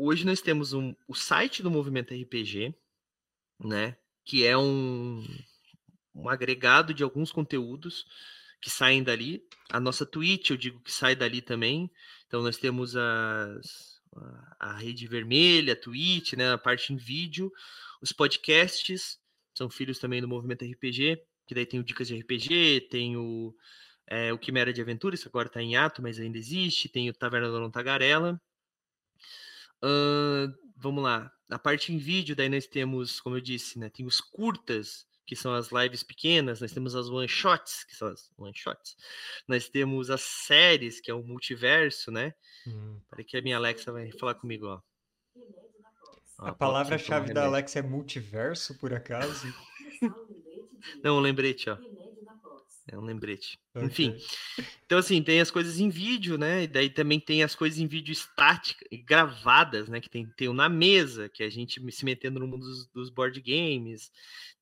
[0.00, 2.72] Hoje nós temos um, o site do Movimento RPG,
[3.58, 3.96] né?
[4.24, 5.26] Que é um,
[6.14, 8.06] um agregado de alguns conteúdos
[8.60, 9.42] que saem dali.
[9.68, 11.90] A nossa Twitch, eu digo que sai dali também.
[12.28, 14.00] Então nós temos as,
[14.60, 17.50] a rede vermelha, a Twitch, né, a parte em vídeo,
[18.00, 19.18] os podcasts,
[19.52, 23.52] são filhos também do movimento RPG, que daí tem o Dicas de RPG, tem o,
[24.06, 27.12] é, o Quimera de Aventura, isso agora está em ato, mas ainda existe, tem o
[27.12, 28.40] Taverna da Tagarela.
[29.82, 34.04] Uh, vamos lá, a parte em vídeo, daí nós temos, como eu disse, né, tem
[34.06, 38.30] os curtas, que são as lives pequenas, nós temos as one shots, que são as
[38.38, 38.96] one shots.
[39.46, 42.32] Nós temos as séries, que é o multiverso, né?
[42.66, 42.98] Hum.
[43.10, 44.80] Peraí que a minha Alexa vai falar comigo, ó.
[46.38, 49.52] A palavra-chave da Alexa é multiverso, por acaso?
[51.04, 51.76] Não, um lembrete, ó.
[52.90, 53.58] É um lembrete.
[53.74, 53.86] Okay.
[53.86, 54.16] Enfim.
[54.86, 56.64] Então, assim, tem as coisas em vídeo, né?
[56.64, 60.00] E daí também tem as coisas em vídeo estáticas, gravadas, né?
[60.00, 62.86] Que tem, tem o na mesa, que é a gente se metendo no mundo dos,
[62.88, 64.10] dos board games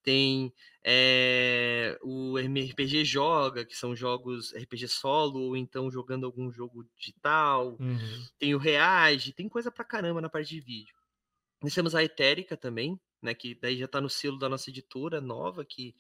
[0.07, 6.89] tem é, o MRPG Joga, que são jogos RPG solo, ou então jogando algum jogo
[6.97, 7.77] digital.
[7.81, 8.25] Uhum.
[8.39, 10.95] Tem o Reage, tem coisa pra caramba na parte de vídeo.
[11.61, 15.21] Nós temos a Etérica também, né, que daí já tá no selo da nossa editora
[15.21, 15.93] nova, que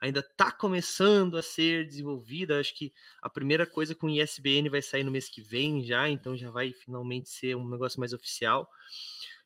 [0.00, 2.60] ainda está começando a ser desenvolvida.
[2.60, 6.36] Acho que a primeira coisa com ISBN vai sair no mês que vem já, então
[6.36, 8.68] já vai finalmente ser um negócio mais oficial,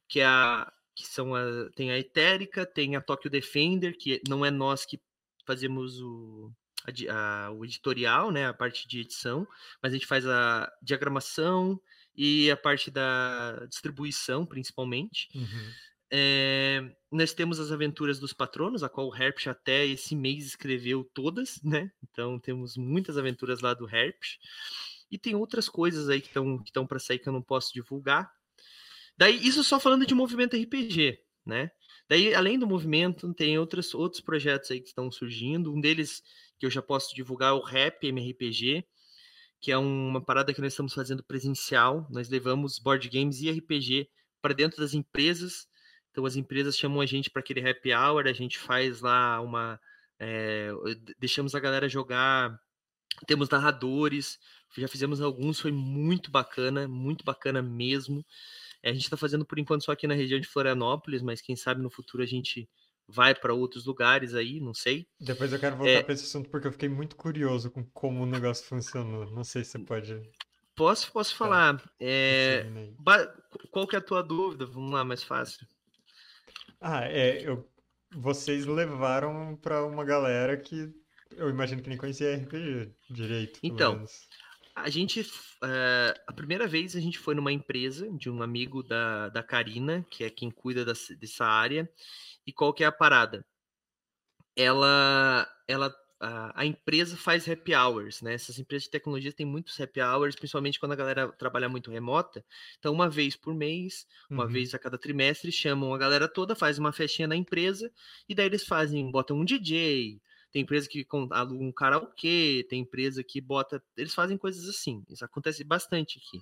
[0.08, 4.44] que é a que são a, tem a Etérica, tem a Tokyo Defender, que não
[4.44, 5.00] é nós que
[5.46, 6.52] fazemos o,
[7.08, 9.46] a, a, o editorial, né, a parte de edição,
[9.82, 11.80] mas a gente faz a diagramação
[12.14, 15.28] e a parte da distribuição, principalmente.
[15.34, 15.72] Uhum.
[16.14, 21.04] É, nós temos as aventuras dos patronos, a qual o Herpes até esse mês escreveu
[21.14, 21.90] todas, né?
[22.02, 24.36] Então temos muitas aventuras lá do Herpes.
[25.10, 28.30] E tem outras coisas aí que estão que para sair que eu não posso divulgar.
[29.16, 31.70] Daí, isso só falando de movimento RPG, né?
[32.08, 35.72] Daí, além do movimento, tem outros, outros projetos aí que estão surgindo.
[35.72, 36.22] Um deles
[36.58, 38.84] que eu já posso divulgar é o Rap MRPG,
[39.60, 42.06] que é uma parada que nós estamos fazendo presencial.
[42.10, 44.10] Nós levamos board games e RPG
[44.42, 45.66] para dentro das empresas
[46.12, 49.80] então as empresas chamam a gente para aquele happy hour, a gente faz lá uma.
[50.18, 50.70] É,
[51.18, 52.56] deixamos a galera jogar,
[53.26, 54.38] temos narradores,
[54.76, 58.24] já fizemos alguns, foi muito bacana, muito bacana mesmo.
[58.82, 61.56] É, a gente está fazendo por enquanto só aqui na região de Florianópolis, mas quem
[61.56, 62.68] sabe no futuro a gente
[63.08, 65.06] vai para outros lugares aí, não sei.
[65.18, 66.02] Depois eu quero voltar é...
[66.02, 69.30] para esse assunto porque eu fiquei muito curioso com como o negócio funcionou.
[69.30, 70.30] Não sei se você pode.
[70.74, 71.78] Posso, posso falar.
[71.78, 71.90] Tá.
[72.00, 72.66] É...
[73.70, 74.66] Qual que é a tua dúvida?
[74.66, 75.66] Vamos lá, mais fácil.
[76.82, 77.68] Ah, é, eu,
[78.12, 80.92] vocês levaram para uma galera que
[81.36, 83.60] eu imagino que nem conhecia RPG direito.
[83.62, 84.04] Então,
[84.74, 89.28] a gente, uh, a primeira vez a gente foi numa empresa de um amigo da,
[89.28, 91.88] da Karina, que é quem cuida dessa área,
[92.46, 93.44] e qual que é a parada?
[94.56, 98.34] Ela, ela a, empresa faz happy hours, né?
[98.34, 102.44] Essas empresas de tecnologia têm muitos happy hours, principalmente quando a galera trabalha muito remota.
[102.78, 104.50] Então, uma vez por mês, uma uhum.
[104.50, 107.90] vez a cada trimestre, chamam a galera toda, faz uma festinha na empresa,
[108.28, 110.20] e daí eles fazem, botam um DJ,
[110.52, 113.82] tem empresa que aluga um karaokê, tem empresa que bota.
[113.96, 115.02] Eles fazem coisas assim.
[115.08, 116.40] Isso acontece bastante aqui.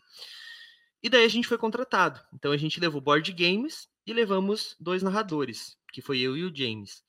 [1.03, 2.21] E daí a gente foi contratado.
[2.35, 6.55] Então a gente levou board games e levamos dois narradores, que foi eu e o
[6.55, 7.03] James.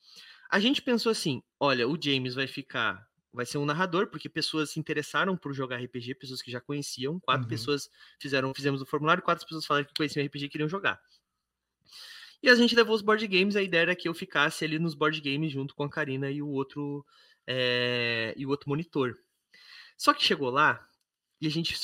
[0.52, 4.70] A gente pensou assim: olha, o James vai ficar, vai ser um narrador, porque pessoas
[4.70, 7.18] se interessaram por jogar RPG, pessoas que já conheciam.
[7.18, 7.48] Quatro uhum.
[7.48, 7.88] pessoas
[8.20, 11.00] fizeram, fizemos o formulário, quatro pessoas falaram que conheciam RPG e queriam jogar.
[12.42, 14.94] E a gente levou os board games, a ideia era que eu ficasse ali nos
[14.94, 17.02] board games junto com a Karina e o outro
[17.46, 19.16] é, e o outro monitor.
[19.96, 20.86] Só que chegou lá
[21.40, 21.74] e a gente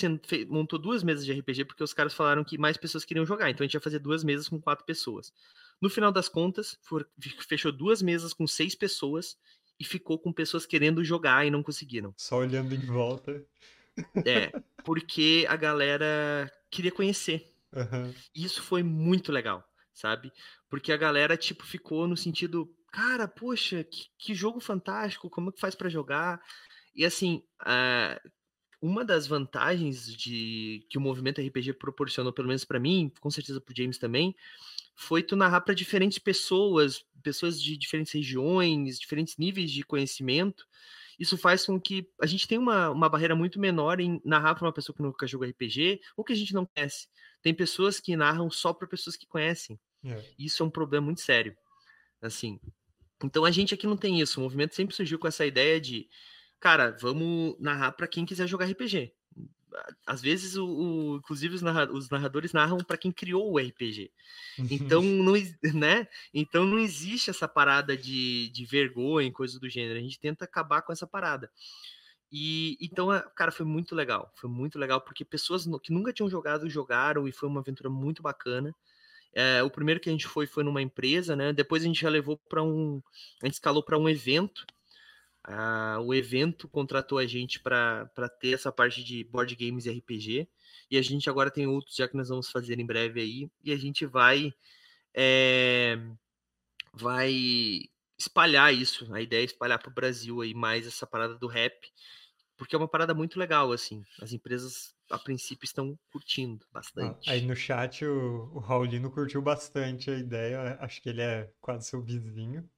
[0.47, 3.65] montou duas mesas de RPG porque os caras falaram que mais pessoas queriam jogar, então
[3.65, 5.33] a gente ia fazer duas mesas com quatro pessoas.
[5.81, 7.09] No final das contas, for,
[7.47, 9.37] fechou duas mesas com seis pessoas
[9.79, 12.13] e ficou com pessoas querendo jogar e não conseguiram.
[12.17, 13.45] Só olhando em volta.
[14.25, 14.53] É,
[14.85, 17.53] porque a galera queria conhecer.
[17.73, 18.13] Uhum.
[18.35, 20.33] Isso foi muito legal, sabe?
[20.69, 25.53] Porque a galera, tipo, ficou no sentido, cara, poxa, que, que jogo fantástico, como é
[25.53, 26.41] que faz para jogar?
[26.95, 28.31] E assim, uh,
[28.81, 33.61] uma das vantagens de que o movimento RPG proporcionou, pelo menos para mim, com certeza
[33.61, 34.35] pro James também,
[34.99, 40.67] foi tu narrar para diferentes pessoas, pessoas de diferentes regiões, diferentes níveis de conhecimento.
[41.17, 44.67] Isso faz com que a gente tenha uma, uma barreira muito menor em narrar para
[44.67, 47.07] uma pessoa que nunca jogou RPG ou que a gente não conhece.
[47.41, 49.79] Tem pessoas que narram só para pessoas que conhecem.
[50.05, 50.21] É.
[50.37, 51.57] Isso é um problema muito sério.
[52.21, 52.59] Assim,
[53.23, 54.41] então a gente aqui não tem isso.
[54.41, 56.09] O movimento sempre surgiu com essa ideia de,
[56.59, 59.15] cara, vamos narrar para quem quiser jogar RPG
[60.07, 64.11] às vezes o, o inclusive os, narra, os narradores narram para quem criou o RPG.
[64.71, 65.33] Então não,
[65.75, 66.09] né?
[66.33, 69.99] Então não existe essa parada de, de vergonha, coisa do gênero.
[69.99, 71.51] A gente tenta acabar com essa parada.
[72.31, 74.33] E então, cara, foi muito legal.
[74.37, 78.23] Foi muito legal porque pessoas que nunca tinham jogado jogaram e foi uma aventura muito
[78.23, 78.75] bacana.
[79.33, 81.53] É, o primeiro que a gente foi foi numa empresa, né?
[81.53, 83.03] Depois a gente já levou para um,
[83.43, 84.67] a gente escalou para um evento
[85.51, 88.07] ah, o evento contratou a gente para
[88.39, 90.47] ter essa parte de board games e RPG.
[90.91, 93.51] E a gente agora tem outros já que nós vamos fazer em breve aí.
[93.65, 94.53] E a gente vai.
[95.15, 95.99] É,
[96.93, 97.33] vai
[98.19, 99.13] espalhar isso.
[99.15, 101.91] A ideia é espalhar para o Brasil aí mais essa parada do rap.
[102.55, 104.05] Porque é uma parada muito legal, assim.
[104.21, 107.31] As empresas, a princípio, estão curtindo bastante.
[107.31, 110.77] Ah, aí no chat o, o Raulino curtiu bastante a ideia.
[110.79, 112.69] Acho que ele é quase seu vizinho.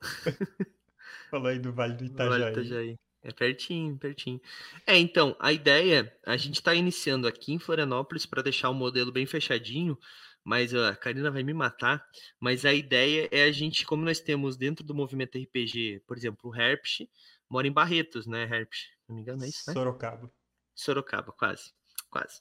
[1.30, 2.28] Falou aí do Vale do Itajaí.
[2.28, 2.96] Vale do Itajaí.
[3.22, 4.40] É pertinho, pertinho.
[4.86, 9.10] É, então, a ideia, a gente está iniciando aqui em Florianópolis para deixar o modelo
[9.10, 9.98] bem fechadinho,
[10.44, 12.06] mas a Karina vai me matar.
[12.38, 16.50] Mas a ideia é a gente, como nós temos dentro do movimento RPG, por exemplo,
[16.50, 17.08] o Herpes,
[17.50, 18.86] mora em Barretos, né, Herpes?
[19.08, 19.72] Não me engano, é isso, né?
[19.72, 20.30] Sorocaba.
[20.72, 21.72] Sorocaba, quase.
[22.08, 22.40] Quase.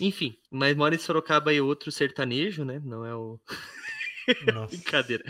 [0.00, 2.80] Enfim, mas mora em Sorocaba e outro sertanejo, né?
[2.82, 3.38] Não é o.
[4.70, 5.24] Brincadeira.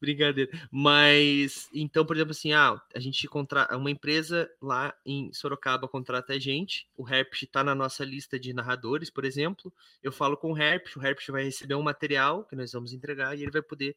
[0.00, 0.50] Brincadeira.
[0.70, 6.32] Mas, então, por exemplo, assim, ah, a gente contrata uma empresa lá em Sorocaba contrata
[6.32, 9.72] a gente, o Herpes está na nossa lista de narradores, por exemplo.
[10.02, 13.36] Eu falo com o Herpes, o Herpes vai receber um material que nós vamos entregar
[13.36, 13.96] e ele vai poder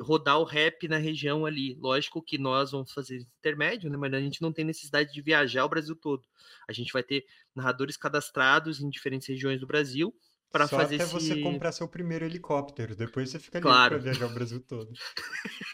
[0.00, 1.74] rodar o rap na região ali.
[1.74, 3.96] Lógico que nós vamos fazer intermédio, né?
[3.96, 6.24] Mas a gente não tem necessidade de viajar o Brasil todo.
[6.68, 10.14] A gente vai ter narradores cadastrados em diferentes regiões do Brasil
[10.52, 11.12] para fazer até esse...
[11.12, 13.94] você comprar seu primeiro helicóptero, depois você fica claro.
[13.94, 14.92] livre para viajar o Brasil todo.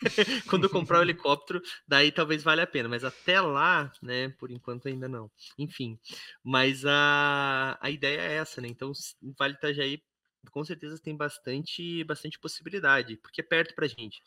[0.49, 4.87] Quando comprar o helicóptero, daí talvez valha a pena, mas até lá, né, por enquanto
[4.87, 5.29] ainda não.
[5.59, 5.99] Enfim,
[6.45, 8.69] mas a, a ideia é essa, né?
[8.69, 8.93] Então,
[9.37, 10.01] Vale Itajaí
[10.53, 14.23] com certeza tem bastante bastante possibilidade, porque é perto pra gente.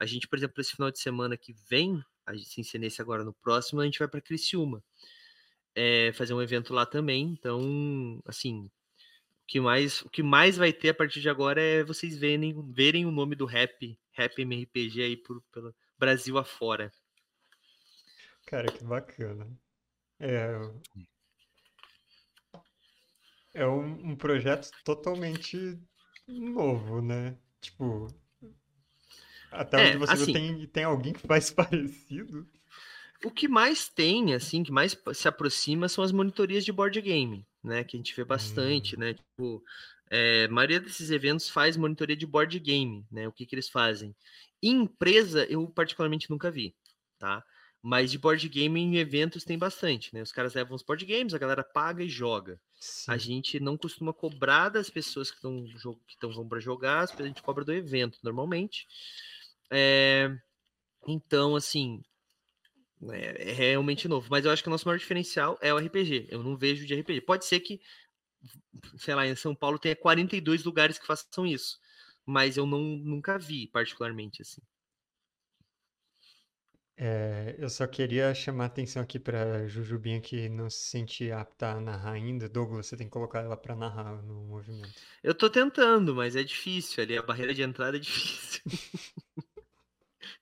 [0.00, 3.24] A gente, por exemplo, esse final de semana que vem, a gente se nesse agora
[3.24, 4.82] no próximo, a gente vai para Criciúma.
[5.74, 8.70] É, fazer um evento lá também, então, assim,
[9.46, 13.04] que mais, o que mais vai ter a partir de agora é vocês verem, verem
[13.06, 16.90] o nome do rap, rap MRPG aí por, pelo Brasil afora.
[18.46, 19.46] Cara, que bacana.
[20.18, 20.58] É,
[23.54, 25.78] é um, um projeto totalmente
[26.26, 27.36] novo, né?
[27.60, 28.08] Tipo,
[29.50, 32.48] até É, onde você assim- tem, tem alguém que faz parecido.
[33.24, 37.46] O que mais tem, assim, que mais se aproxima são as monitorias de board game,
[37.62, 37.84] né?
[37.84, 39.14] Que a gente vê bastante, né?
[39.14, 39.62] Tipo,
[40.10, 43.26] é, a maioria desses eventos faz monitoria de board game, né?
[43.28, 44.14] O que que eles fazem?
[44.62, 46.74] Em empresa, eu particularmente nunca vi,
[47.18, 47.44] tá?
[47.80, 50.22] Mas de board game em eventos tem bastante, né?
[50.22, 52.60] Os caras levam os board games, a galera paga e joga.
[53.08, 53.18] A Sim.
[53.18, 55.64] gente não costuma cobrar das pessoas que estão
[56.06, 58.86] que estão vão para jogar, a gente cobra do evento normalmente.
[59.70, 60.30] É,
[61.08, 62.02] então, assim,
[63.10, 64.28] é, é realmente novo.
[64.30, 66.28] Mas eu acho que o nosso maior diferencial é o RPG.
[66.30, 67.22] Eu não vejo de RPG.
[67.22, 67.80] Pode ser que,
[68.98, 71.78] sei lá, em São Paulo tenha 42 lugares que façam isso,
[72.24, 74.60] mas eu não nunca vi particularmente assim.
[77.04, 81.72] É, eu só queria chamar a atenção aqui pra Jujubinha que não se sente apta
[81.72, 82.48] a narrar ainda.
[82.48, 84.92] Douglas, você tem que colocar ela pra narrar no movimento.
[85.22, 88.62] Eu tô tentando, mas é difícil ali, a barreira de entrada é difícil.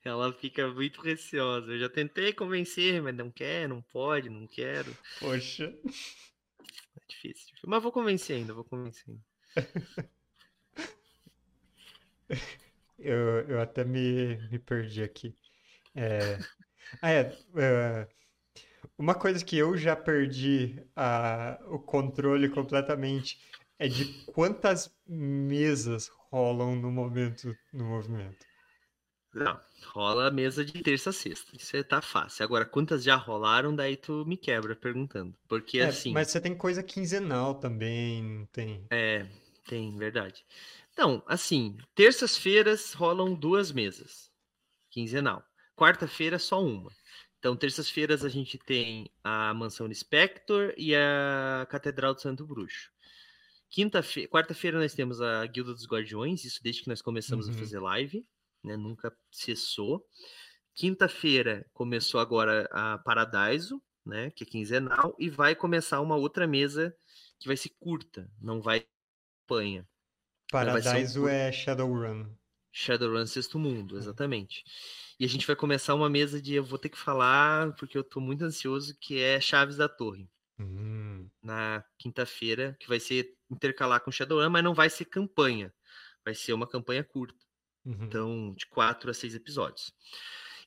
[0.05, 1.73] Ela fica muito receosa.
[1.73, 4.97] Eu já tentei convencer, mas não quer, não pode, não quero.
[5.19, 5.73] Poxa.
[6.97, 7.55] É difícil.
[7.67, 9.25] Mas vou convencer ainda, vou convencer ainda.
[12.99, 15.35] Eu, eu até me, me perdi aqui.
[15.95, 16.39] É...
[17.03, 18.09] Ah, é, é,
[18.99, 23.41] Uma coisa que eu já perdi a, o controle completamente
[23.79, 28.47] é de quantas mesas rolam no momento, no movimento.
[29.33, 31.57] Não, rola a mesa de terça a sexta.
[31.57, 32.45] Isso aí tá fácil.
[32.45, 35.37] Agora, quantas já rolaram, daí tu me quebra perguntando.
[35.49, 36.13] Porque É, assim.
[36.13, 38.85] mas você tem coisa quinzenal também, não tem?
[38.91, 39.27] É,
[39.67, 40.45] tem, verdade.
[40.93, 44.31] Então, assim, terças-feiras rolam duas mesas,
[44.91, 45.45] quinzenal.
[45.77, 46.91] Quarta-feira, só uma.
[47.39, 52.91] Então, terças-feiras a gente tem a Mansão Spector e a Catedral do Santo Bruxo.
[53.71, 57.55] Quinta-feira, quarta-feira nós temos a Guilda dos Guardiões, isso desde que nós começamos Uhum.
[57.55, 58.27] a fazer live,
[58.63, 58.77] né?
[58.77, 60.07] Nunca cessou.
[60.75, 64.31] Quinta-feira começou agora a Paradiso, né?
[64.31, 66.97] Que é quinzenal, e vai começar uma outra mesa
[67.39, 68.87] que vai ser curta, não vai
[69.47, 69.83] campanha.
[69.83, 69.87] um
[70.51, 72.27] Paradiso cur- é Shadowrun.
[72.73, 74.65] Shadowrun Sexto Mundo, exatamente.
[75.19, 78.05] E a gente vai começar uma mesa de eu vou ter que falar, porque eu
[78.05, 84.01] tô muito ansioso, que é Chaves da Torre, Hum, na quinta-feira, que vai ser intercalar
[84.03, 85.73] com Shadowrun, mas não vai ser campanha.
[86.25, 87.39] Vai ser uma campanha curta.
[87.85, 88.05] Uhum.
[88.05, 89.93] Então, de quatro a seis episódios.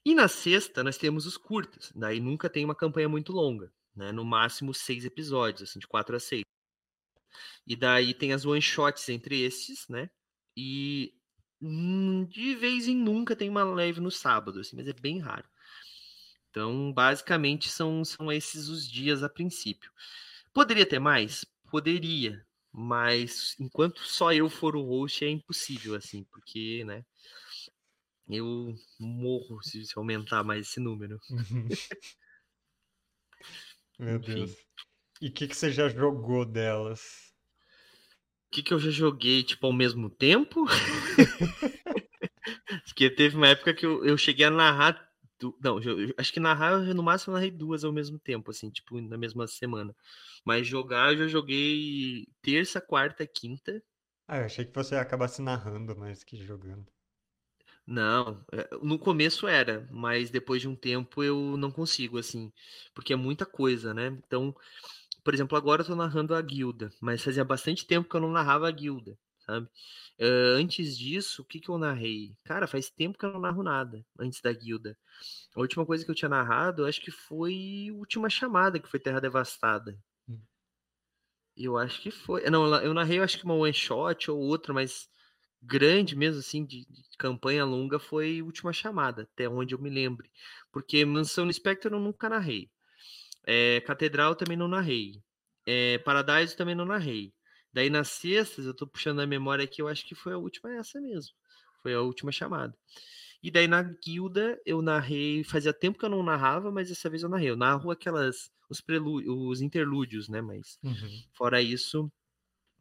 [0.06, 1.92] E na sexta, nós temos os curtas.
[1.96, 4.12] Daí nunca tem uma campanha muito longa, né?
[4.12, 6.44] No máximo seis episódios, assim, de quatro a seis.
[7.66, 10.10] E daí tem as one shots entre esses, né?
[10.56, 11.14] E
[12.28, 15.48] de vez em nunca tem uma live no sábado, assim, mas é bem raro.
[16.50, 19.92] Então, basicamente, são, são esses os dias a princípio.
[20.54, 21.46] Poderia ter mais?
[21.72, 22.46] Poderia.
[22.74, 27.06] Mas enquanto só eu for o host, é impossível, assim, porque, né?
[28.28, 31.20] Eu morro se se aumentar mais esse número.
[31.30, 31.68] Uhum.
[34.00, 34.34] Meu Enfim.
[34.36, 34.58] Deus.
[35.22, 37.34] E o que, que você já jogou delas?
[38.48, 40.66] O que, que eu já joguei, tipo, ao mesmo tempo?
[42.86, 45.13] Porque teve uma época que eu, eu cheguei a narrar.
[45.44, 48.52] Du- Não, eu- eu acho que narrar, eu, no máximo, narrei duas ao mesmo tempo,
[48.52, 49.96] assim, tipo, na mesma semana.
[50.46, 53.84] Mas jogar, eu já joguei terça, quarta, quinta.
[54.28, 56.92] Ah, eu achei que você ia acabar se narrando mais que jogando.
[57.86, 62.52] Não, é, no começo era, mas depois de um tempo eu não consigo, assim,
[62.94, 64.08] porque é muita coisa, né?
[64.08, 64.56] Então,
[65.24, 68.32] por exemplo, agora eu tô narrando a guilda, mas fazia bastante tempo que eu não
[68.32, 69.68] narrava a guilda, sabe?
[70.18, 72.36] Eh, antes disso, o que que eu narrei?
[72.44, 74.98] Cara, faz tempo que eu não narro nada antes da guilda.
[75.56, 79.00] A última coisa que eu tinha narrado, eu acho que foi Última Chamada, que foi
[79.00, 79.98] Terra Devastada.
[80.28, 80.40] Hum.
[81.56, 82.50] Eu acho que foi.
[82.50, 85.08] Não, eu narrei, eu acho que uma one shot ou outra, mas
[85.62, 90.30] grande mesmo, assim, de, de, campanha longa foi Última Chamada, até onde eu me lembre.
[90.72, 92.70] Porque Mansão no Spectre eu nunca narrei.
[93.46, 95.22] É, Catedral também não narrei.
[95.66, 97.34] É, Paradise também não narrei.
[97.74, 100.74] Daí nas sextas, eu tô puxando a memória aqui, eu acho que foi a última
[100.76, 101.34] essa mesmo.
[101.82, 102.78] Foi a última chamada.
[103.42, 107.24] E daí na guilda eu narrei, fazia tempo que eu não narrava, mas dessa vez
[107.24, 107.50] eu narrei.
[107.50, 110.42] Eu narro aquelas, os, prelúdios, os interlúdios, né?
[110.42, 111.24] Mas uhum.
[111.34, 112.10] fora isso,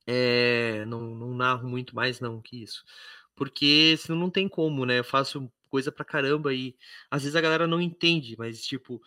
[0.07, 2.84] é, não, não narro muito mais não que isso.
[3.34, 4.99] Porque senão não tem como, né?
[4.99, 6.76] Eu faço coisa pra caramba e
[7.11, 9.01] às vezes a galera não entende, mas tipo,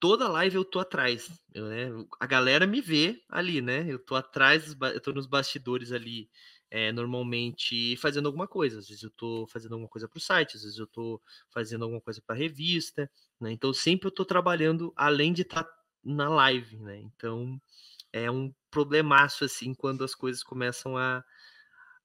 [0.00, 1.88] toda live eu tô atrás, eu, né?
[2.20, 3.84] A galera me vê ali, né?
[3.88, 6.28] Eu tô atrás, eu tô nos bastidores ali
[6.70, 8.78] é, normalmente fazendo alguma coisa.
[8.78, 11.84] Às vezes eu estou fazendo alguma coisa para o site, às vezes eu estou fazendo
[11.84, 13.10] alguma coisa para revista,
[13.40, 13.52] né?
[13.52, 16.98] Então sempre eu estou trabalhando além de estar tá na live, né?
[17.00, 17.60] Então
[18.12, 21.24] é um problemaço assim quando as coisas começam a,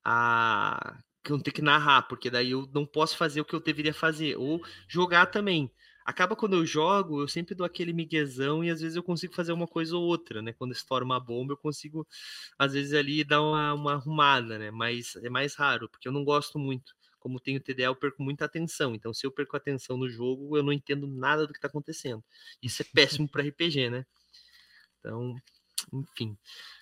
[0.03, 0.99] a
[1.29, 4.35] eu ter que narrar, porque daí eu não posso fazer o que eu deveria fazer,
[4.37, 5.71] ou jogar também
[6.05, 9.53] acaba quando eu jogo, eu sempre dou aquele miguezão e às vezes eu consigo fazer
[9.53, 10.53] uma coisa ou outra, né?
[10.53, 12.07] Quando estoura uma bomba, eu consigo,
[12.57, 14.71] às vezes, ali dar uma, uma arrumada, né?
[14.71, 16.93] Mas é mais raro, porque eu não gosto muito.
[17.19, 18.93] Como tenho TDA, eu perco muita atenção.
[18.93, 22.23] Então, se eu perco atenção no jogo, eu não entendo nada do que está acontecendo.
[22.61, 24.05] Isso é péssimo para RPG, né?
[24.99, 25.35] Então,
[25.93, 26.37] enfim.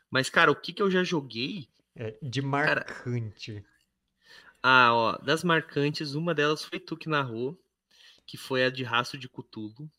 [0.10, 1.68] Mas, cara, o que, que eu já joguei.
[1.96, 3.54] É, de marcante.
[3.54, 3.72] Cara...
[4.64, 7.60] Ah, ó, das marcantes, uma delas foi tu que narrou
[8.32, 9.92] que foi a de Rastro de Cutulo.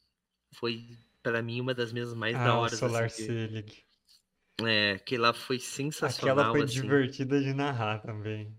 [0.54, 0.88] Foi,
[1.22, 2.74] para mim, uma das mesas mais ah, da hora.
[2.74, 3.84] Solar assim, Selig.
[4.64, 6.38] É, que lá foi sensacional.
[6.38, 6.80] Aquela foi assim.
[6.80, 8.58] divertida de narrar também.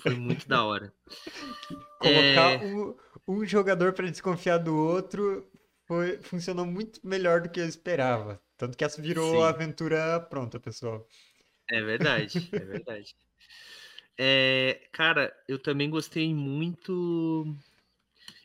[0.00, 0.92] Foi muito da hora.
[1.98, 2.66] Colocar é...
[2.66, 2.94] um,
[3.26, 5.50] um, jogador para desconfiar do outro
[5.86, 8.38] foi, funcionou muito melhor do que eu esperava.
[8.58, 9.42] Tanto que essa virou Sim.
[9.44, 11.08] aventura pronta, pessoal.
[11.70, 13.16] É verdade, é verdade.
[14.18, 17.56] É, cara, eu também gostei muito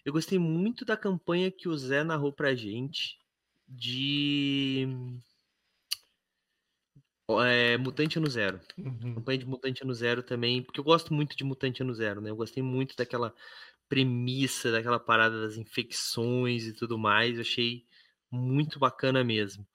[0.04, 3.20] eu gostei muito da campanha que o Zé narrou pra gente
[3.68, 4.88] de
[7.39, 8.60] é, Mutante no Zero.
[8.78, 9.16] Uhum.
[9.16, 12.30] Campanha de Mutante no Zero também, porque eu gosto muito de Mutante no Zero, né?
[12.30, 13.34] Eu gostei muito daquela
[13.88, 17.36] premissa, daquela parada das infecções e tudo mais.
[17.36, 17.86] Eu achei
[18.32, 19.66] muito bacana mesmo.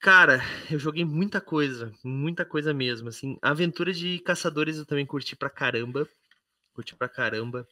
[0.00, 3.08] Cara, eu joguei muita coisa, muita coisa mesmo.
[3.08, 6.08] Assim, aventura de caçadores eu também curti pra caramba.
[6.74, 7.66] Curti pra caramba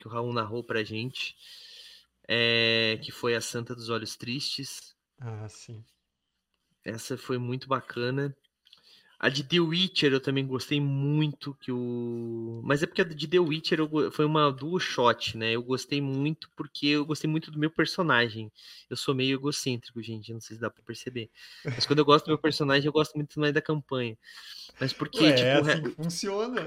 [0.00, 1.36] que o Raul narrou pra gente,
[2.26, 4.96] é, que foi a Santa dos Olhos Tristes.
[5.20, 5.84] Ah, sim.
[6.82, 8.34] Essa foi muito bacana.
[9.22, 12.62] A de The Witcher eu também gostei muito que o.
[12.64, 14.10] Mas é porque a de The Witcher eu...
[14.10, 15.52] foi uma dual shot, né?
[15.52, 18.50] Eu gostei muito porque eu gostei muito do meu personagem.
[18.88, 20.32] Eu sou meio egocêntrico, gente.
[20.32, 21.28] Não sei se dá pra perceber.
[21.62, 24.16] Mas quando eu gosto do meu personagem, eu gosto muito mais da campanha.
[24.80, 25.22] Mas porque.
[25.22, 26.66] Ué, tipo, é assim funciona.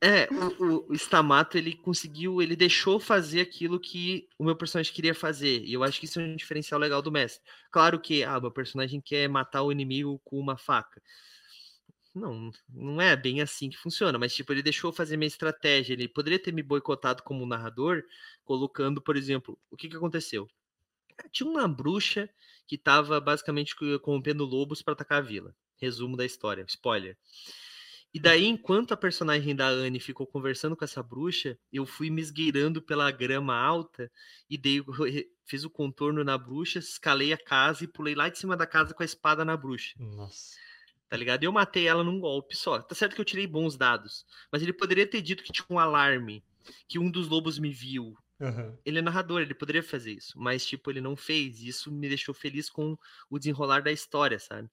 [0.00, 0.28] É,
[0.60, 5.64] o, o Stamato, ele conseguiu, ele deixou fazer aquilo que o meu personagem queria fazer.
[5.64, 7.42] E eu acho que isso é um diferencial legal do mestre.
[7.70, 11.02] Claro que, ah, meu personagem quer matar o inimigo com uma faca.
[12.14, 15.94] Não, não é bem assim que funciona, mas tipo, ele deixou fazer minha estratégia.
[15.94, 18.02] Ele poderia ter me boicotado como narrador,
[18.44, 20.48] colocando, por exemplo, o que que aconteceu?
[21.30, 22.28] Tinha uma bruxa
[22.66, 25.54] que estava basicamente corrompendo lobos para atacar a vila.
[25.76, 27.16] Resumo da história, spoiler.
[28.14, 32.20] E daí, enquanto a personagem da Anne ficou conversando com essa bruxa, eu fui me
[32.20, 34.12] esgueirando pela grama alta
[34.50, 34.84] e dei,
[35.46, 38.92] fiz o contorno na bruxa, escalei a casa e pulei lá de cima da casa
[38.92, 39.94] com a espada na bruxa.
[39.98, 40.56] Nossa.
[41.12, 41.44] Tá ligado?
[41.44, 42.80] Eu matei ela num golpe só.
[42.80, 45.78] Tá certo que eu tirei bons dados, mas ele poderia ter dito que tinha um
[45.78, 46.42] alarme,
[46.88, 48.16] que um dos lobos me viu.
[48.40, 48.78] Uhum.
[48.82, 51.60] Ele é narrador, ele poderia fazer isso, mas tipo, ele não fez.
[51.60, 52.96] E isso me deixou feliz com
[53.28, 54.70] o desenrolar da história, sabe?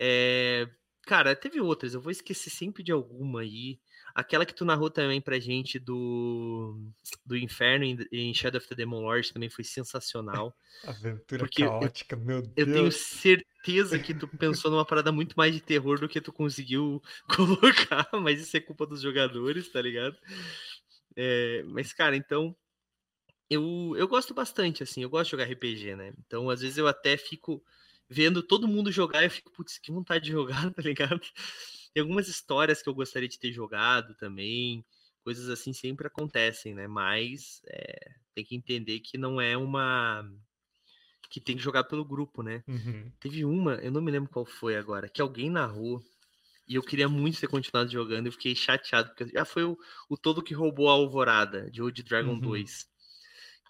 [0.00, 0.68] É,
[1.08, 3.78] Cara, teve outras, eu vou esquecer sempre de alguma aí.
[4.18, 6.76] Aquela que tu narrou também pra gente do,
[7.24, 10.52] do Inferno em, em Shadow of the Demon Lord também foi sensacional.
[10.84, 12.52] Aventura porque caótica, eu, meu Deus.
[12.56, 16.32] Eu tenho certeza que tu pensou numa parada muito mais de terror do que tu
[16.32, 17.00] conseguiu
[17.30, 20.16] colocar, mas isso é culpa dos jogadores, tá ligado?
[21.14, 22.56] É, mas, cara, então.
[23.48, 26.12] Eu, eu gosto bastante, assim, eu gosto de jogar RPG, né?
[26.18, 27.64] Então, às vezes eu até fico
[28.10, 31.20] vendo todo mundo jogar, eu fico, putz, que vontade de jogar, tá ligado?
[31.98, 34.84] Tem algumas histórias que eu gostaria de ter jogado também,
[35.24, 36.86] coisas assim sempre acontecem, né?
[36.86, 40.24] Mas é, tem que entender que não é uma.
[41.28, 42.62] que tem que jogar pelo grupo, né?
[42.68, 43.10] Uhum.
[43.18, 46.00] Teve uma, eu não me lembro qual foi agora, que alguém narrou.
[46.68, 49.76] E eu queria muito ter continuado jogando, eu fiquei chateado, porque já foi o,
[50.08, 52.38] o todo que roubou a Alvorada, de Old Dragon uhum.
[52.38, 52.86] 2,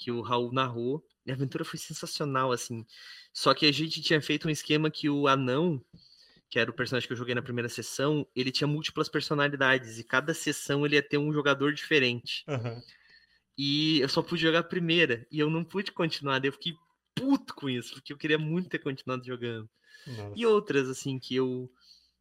[0.01, 1.03] que o Raul narrou.
[1.25, 2.85] E a aventura foi sensacional, assim.
[3.33, 5.83] Só que a gente tinha feito um esquema que o anão
[6.51, 10.05] que era o personagem que eu joguei na primeira sessão, ele tinha múltiplas personalidades e
[10.05, 12.45] cada sessão ele ia ter um jogador diferente.
[12.49, 12.83] Aham.
[13.57, 16.75] E eu só pude jogar a primeira e eu não pude continuar, daí eu fiquei
[17.15, 19.69] puto com isso, porque eu queria muito ter continuado jogando.
[20.07, 20.33] Nossa.
[20.37, 21.71] E outras, assim, que eu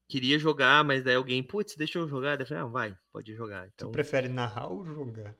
[0.07, 2.37] queria jogar, mas daí alguém, putz, deixa eu jogar.
[2.37, 3.67] Daí eu falei, ah, vai, pode jogar.
[3.67, 5.35] Tu Então, prefere narrar ou jogar?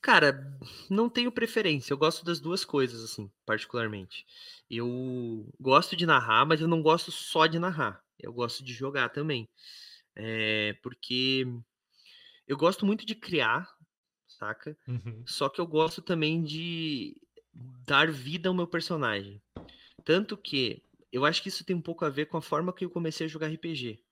[0.00, 1.92] Cara, não tenho preferência.
[1.92, 4.26] Eu gosto das duas coisas, assim, particularmente.
[4.68, 8.02] Eu gosto de narrar, mas eu não gosto só de narrar.
[8.18, 9.48] Eu gosto de jogar também.
[10.14, 11.46] É, porque
[12.46, 13.68] eu gosto muito de criar,
[14.26, 14.76] saca?
[14.86, 15.22] Uhum.
[15.26, 17.16] Só que eu gosto também de
[17.86, 19.40] dar vida ao meu personagem.
[20.04, 20.82] Tanto que
[21.12, 23.26] eu acho que isso tem um pouco a ver com a forma que eu comecei
[23.26, 24.02] a jogar RPG.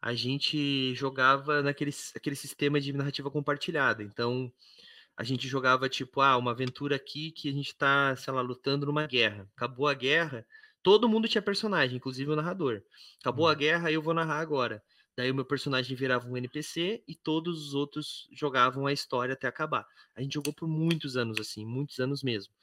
[0.00, 4.02] A gente jogava naquele aquele sistema de narrativa compartilhada.
[4.02, 4.52] Então,
[5.16, 8.86] a gente jogava tipo, ah, uma aventura aqui que a gente tá, sei lá, lutando
[8.86, 9.48] numa guerra.
[9.56, 10.46] Acabou a guerra,
[10.82, 12.82] todo mundo tinha personagem, inclusive o narrador.
[13.20, 13.54] Acabou a Uhum.
[13.54, 14.82] guerra, eu vou narrar agora.
[15.16, 19.46] Daí o meu personagem virava um NPC e todos os outros jogavam a história até
[19.46, 19.86] acabar.
[20.16, 22.54] A gente jogou por muitos anos assim, muitos anos mesmo.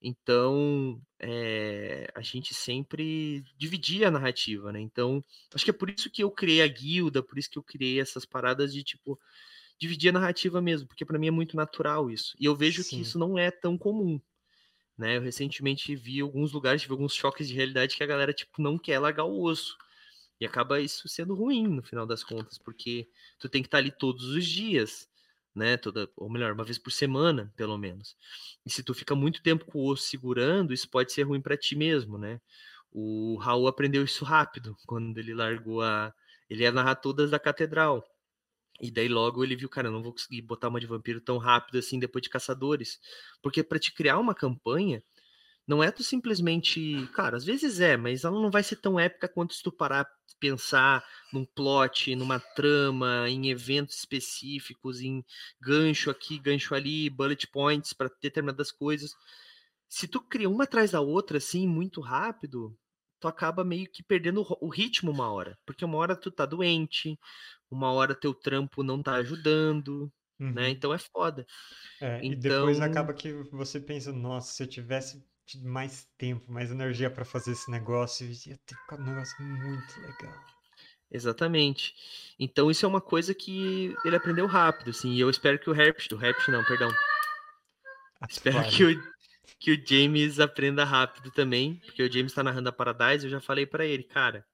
[0.00, 4.80] Então, eh, a gente sempre dividia a narrativa, né?
[4.80, 7.62] Então, acho que é por isso que eu criei a guilda, por isso que eu
[7.62, 9.18] criei essas paradas de tipo
[9.78, 12.34] dividir a narrativa mesmo, porque para mim é muito natural isso.
[12.38, 13.00] E eu vejo que Sim.
[13.00, 14.20] isso não é tão comum,
[14.96, 15.16] né?
[15.16, 18.78] Eu recentemente vi alguns lugares, tive alguns choques de realidade que a galera tipo não
[18.78, 19.76] quer largar o osso.
[20.40, 23.08] E acaba isso sendo ruim no final das contas, porque
[23.38, 25.08] tu tem que estar ali todos os dias,
[25.54, 25.76] né?
[25.76, 28.16] Toda, ou melhor, uma vez por semana, pelo menos.
[28.64, 31.56] E se tu fica muito tempo com o osso segurando, isso pode ser ruim para
[31.56, 32.40] ti mesmo, né?
[32.92, 36.12] O Raul aprendeu isso rápido, quando ele largou a.
[36.48, 38.04] Ele ia narrar todas da catedral.
[38.80, 41.38] E daí logo ele viu, cara, eu não vou conseguir botar uma de vampiro tão
[41.38, 42.98] rápido assim depois de caçadores.
[43.42, 45.02] Porque para te criar uma campanha,
[45.66, 47.06] não é tu simplesmente.
[47.12, 50.08] Cara, às vezes é, mas ela não vai ser tão épica quanto se tu parar
[50.40, 55.24] pensar num plot, numa trama, em eventos específicos, em
[55.60, 59.14] gancho aqui, gancho ali, bullet points para determinadas coisas.
[59.88, 62.76] Se tu cria uma atrás da outra, assim, muito rápido,
[63.20, 65.58] tu acaba meio que perdendo o ritmo uma hora.
[65.66, 67.18] Porque uma hora tu tá doente,
[67.70, 70.12] uma hora teu trampo não tá ajudando,
[70.54, 70.70] né?
[70.70, 70.70] Uhum.
[70.70, 71.46] Então é foda.
[72.00, 75.24] É, e depois Então, acaba que você pensa, nossa, se eu tivesse
[75.62, 80.44] mais tempo, mais energia pra fazer esse negócio, ia ter um negócio muito legal.
[81.10, 81.94] exatamente.
[82.38, 85.12] Então isso é uma coisa que ele aprendeu rápido, assim.
[85.12, 86.96] E eu espero que o Herpes, o Herpes não, perdão.
[88.28, 88.88] Espero que o,
[89.58, 93.40] que o James aprenda rápido também, porque o James tá narrando a Paradise, eu já
[93.40, 94.46] falei pra ele, cara,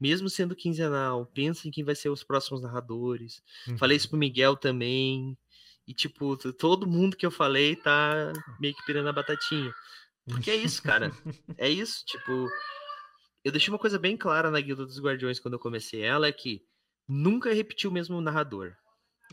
[0.00, 3.42] mesmo sendo quinzenal, pensa em quem vai ser os próximos narradores.
[3.76, 3.98] Falei Uhum.
[3.98, 5.36] isso pro Miguel também.
[5.86, 9.72] E, tipo, todo mundo que eu falei tá meio que pirando a batatinha.
[10.28, 11.12] Porque é isso, cara.
[11.58, 12.50] É isso, tipo.
[13.44, 16.32] Eu deixei uma coisa bem clara na Guilda dos Guardiões quando eu comecei ela, é
[16.32, 16.62] que
[17.08, 18.74] nunca repetir o mesmo narrador,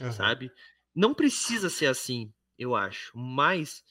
[0.01, 0.11] Aham.
[0.11, 0.51] sabe?
[0.95, 3.17] Não precisa ser assim, eu acho.
[3.17, 3.83] Mas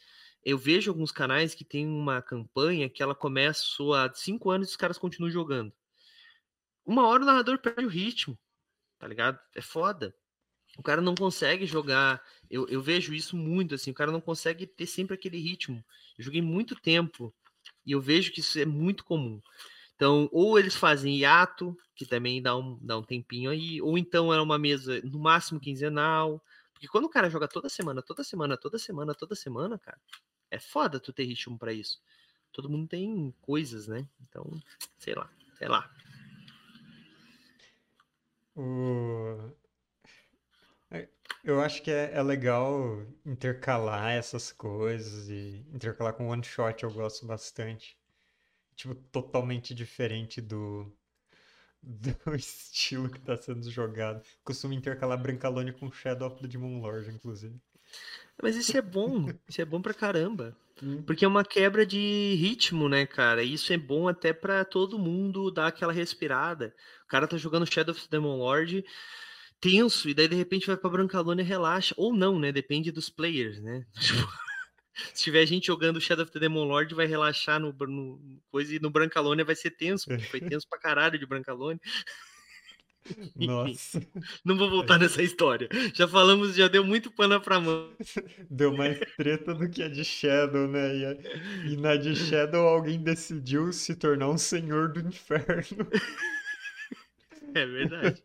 [0.45, 4.70] eu vejo alguns canais que tem uma campanha que ela começou há cinco anos e
[4.70, 5.72] os caras continuam jogando.
[6.84, 8.38] Uma hora o narrador perde o ritmo,
[8.99, 9.38] tá ligado?
[9.55, 10.14] É foda.
[10.76, 12.22] O cara não consegue jogar.
[12.51, 13.90] Eu, eu vejo isso muito, assim.
[13.90, 15.84] O cara não consegue ter sempre aquele ritmo.
[16.18, 17.32] Eu joguei muito tempo
[17.84, 19.40] e eu vejo que isso é muito comum.
[19.95, 24.32] Então, ou eles fazem hiato, que também dá um, dá um tempinho aí, ou então
[24.32, 26.43] era uma mesa no máximo quinzenal.
[26.72, 30.01] Porque quando o cara joga toda semana, toda semana, toda semana, toda semana, cara,
[30.53, 32.00] é foda tu ter ritmo pra isso.
[32.53, 34.07] Todo mundo tem coisas, né?
[34.20, 34.44] Então,
[34.98, 35.90] sei lá, sei lá.
[40.90, 41.09] É,
[41.44, 46.92] Eu acho que é, é legal intercalar essas coisas e intercalar com one shot eu
[46.92, 47.98] gosto bastante.
[48.76, 50.92] Tipo, totalmente diferente do,
[51.82, 54.22] do estilo que tá sendo jogado.
[54.44, 57.61] Costumo intercalar Brancalone com Shadow of the Demon Lord, inclusive.
[58.43, 60.57] Mas isso é bom, isso é bom pra caramba.
[60.82, 63.43] Hum, Porque é uma quebra de ritmo, né, cara?
[63.43, 66.74] E isso é bom até pra todo mundo dar aquela respirada.
[67.05, 68.84] O cara tá jogando Shadow of the Demon Lord
[69.61, 71.95] tenso, e daí de repente vai pra Brancalônia e relaxa.
[71.97, 72.51] Ou não, né?
[72.51, 73.86] Depende dos players, né?
[73.95, 74.28] Tipo,
[75.14, 78.80] Se tiver gente jogando Shadow of the Demon Lord, vai relaxar no, no coisa e
[78.80, 81.80] no Brancalônia vai ser tenso, porque foi tenso pra caralho de Brancalônia.
[83.36, 84.00] Nossa,
[84.44, 85.68] não vou voltar nessa história.
[85.94, 87.90] Já falamos, já deu muito pano pra mão.
[88.50, 90.96] deu mais treta do que a de Shadow, né?
[90.96, 91.16] E, a-
[91.72, 95.86] e na de Shadow alguém decidiu se tornar um senhor do inferno.
[97.55, 98.22] É verdade.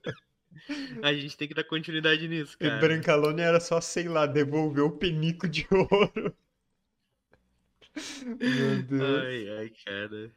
[1.02, 2.80] A gente tem que dar continuidade nisso, E cara.
[2.80, 6.36] Brancalone era só, sei lá, devolver o penico de ouro.
[8.42, 9.26] Meu Deus.
[9.26, 10.32] Ai, ai, cara.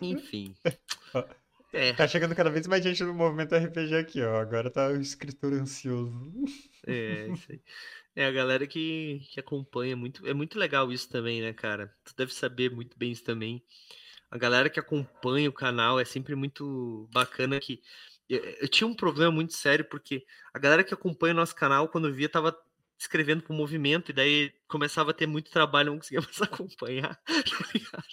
[0.00, 0.54] Enfim.
[1.74, 1.92] É.
[1.92, 4.40] Tá chegando cada vez mais gente no movimento RPG aqui, ó.
[4.40, 6.12] Agora tá o escritor ansioso.
[6.86, 7.60] É, isso aí.
[8.14, 11.92] É, a galera que, que acompanha, muito, é muito legal isso também, né, cara?
[12.04, 13.60] Tu deve saber muito bem isso também.
[14.30, 17.82] A galera que acompanha o canal é sempre muito bacana que...
[18.28, 21.88] Eu, eu tinha um problema muito sério, porque a galera que acompanha o nosso canal,
[21.88, 22.56] quando via, tava
[23.04, 28.04] escrevendo pro movimento, e daí começava a ter muito trabalho, não conseguia mais acompanhar, tá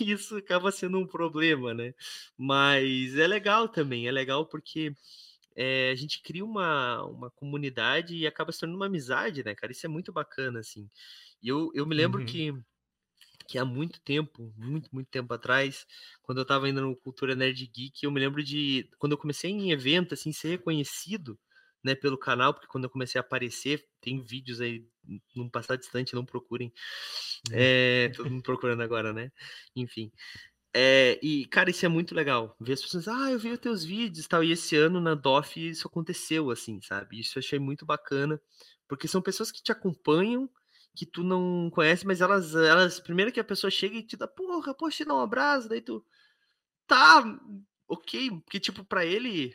[0.00, 1.94] E isso acaba sendo um problema, né?
[2.36, 4.94] Mas é legal também, é legal porque
[5.56, 9.72] é, a gente cria uma, uma comunidade e acaba se tornando uma amizade, né, cara?
[9.72, 10.88] Isso é muito bacana, assim.
[11.42, 12.26] E eu, eu me lembro uhum.
[12.26, 12.54] que,
[13.48, 15.86] que há muito tempo, muito, muito tempo atrás,
[16.22, 19.50] quando eu tava indo no Cultura Nerd Geek, eu me lembro de, quando eu comecei
[19.50, 21.38] em evento, assim, ser reconhecido,
[21.86, 24.84] né, pelo canal, porque quando eu comecei a aparecer, tem vídeos aí
[25.36, 26.72] num passado distante, não procurem.
[27.52, 29.30] É, todo mundo procurando agora, né?
[29.74, 30.10] Enfim.
[30.74, 32.56] É, e, cara, isso é muito legal.
[32.60, 34.42] Ver as pessoas, ah, eu vi os teus vídeos e tal.
[34.42, 37.20] E esse ano na DOF isso aconteceu, assim, sabe?
[37.20, 38.40] Isso eu achei muito bacana,
[38.88, 40.50] porque são pessoas que te acompanham,
[40.94, 44.26] que tu não conhece, mas elas, elas primeiro que a pessoa chega e te dá,
[44.26, 46.04] porra, posso te dar um abraço, daí tu,
[46.86, 47.24] tá,
[47.88, 49.54] ok, porque, tipo, para ele,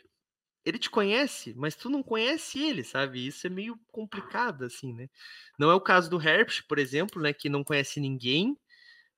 [0.65, 3.25] ele te conhece, mas tu não conhece ele, sabe?
[3.25, 5.09] Isso é meio complicado, assim, né?
[5.57, 8.57] Não é o caso do Herbst, por exemplo, né, que não conhece ninguém,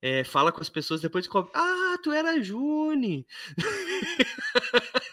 [0.02, 3.26] é, fala com as pessoas depois de ah, tu era June.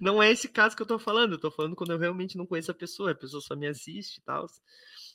[0.00, 2.46] não é esse caso que eu tô falando, eu tô falando quando eu realmente não
[2.46, 4.46] conheço a pessoa, a pessoa só me assiste e tal.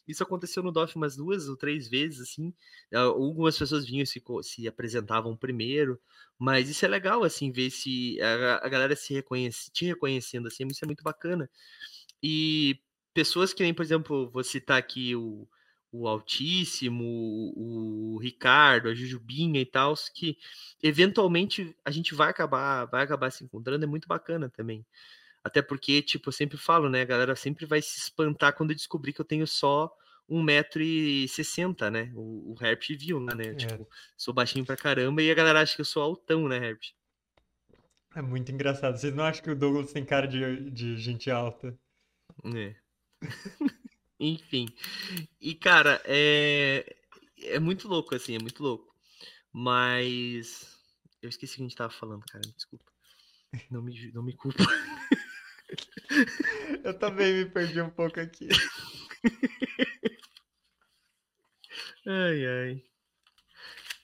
[0.08, 2.54] Isso aconteceu no DOF umas duas ou três vezes, assim.
[2.94, 6.00] Algumas pessoas vinham se, se apresentavam primeiro,
[6.40, 10.66] mas isso é legal, assim, ver se a, a galera se reconhece, te reconhecendo, assim,
[10.68, 11.50] isso é muito bacana.
[12.22, 12.80] E
[13.14, 15.48] pessoas que nem, por exemplo, vou citar aqui o,
[15.92, 17.04] o Altíssimo,
[17.56, 20.38] o, Ricardo, a Jujubinha e tal, que
[20.82, 24.86] eventualmente a gente vai acabar, vai acabar se encontrando, é muito bacana também.
[25.44, 29.14] Até porque, tipo, eu sempre falo, né, a galera sempre vai se espantar quando descobrir
[29.14, 29.96] que eu tenho só
[30.30, 32.12] 1,60m, né?
[32.14, 33.48] O, o Herp viu lá, né?
[33.48, 33.56] É.
[33.56, 36.82] Tipo, sou baixinho pra caramba e a galera acha que eu sou altão, né, Herp?
[38.16, 38.98] É muito engraçado.
[38.98, 41.78] Vocês não acham que o Douglas tem cara de, de gente alta?
[42.44, 42.76] É.
[44.20, 44.68] Enfim.
[45.40, 46.96] E, cara, é...
[47.44, 48.94] é muito louco, assim, é muito louco.
[49.54, 50.76] Mas.
[51.22, 52.44] Eu esqueci o que a gente tava falando, cara.
[52.56, 52.86] Desculpa.
[53.72, 54.58] Não me, não me culpa.
[56.84, 58.48] Eu também me perdi um pouco aqui.
[62.06, 62.84] Ai, ai.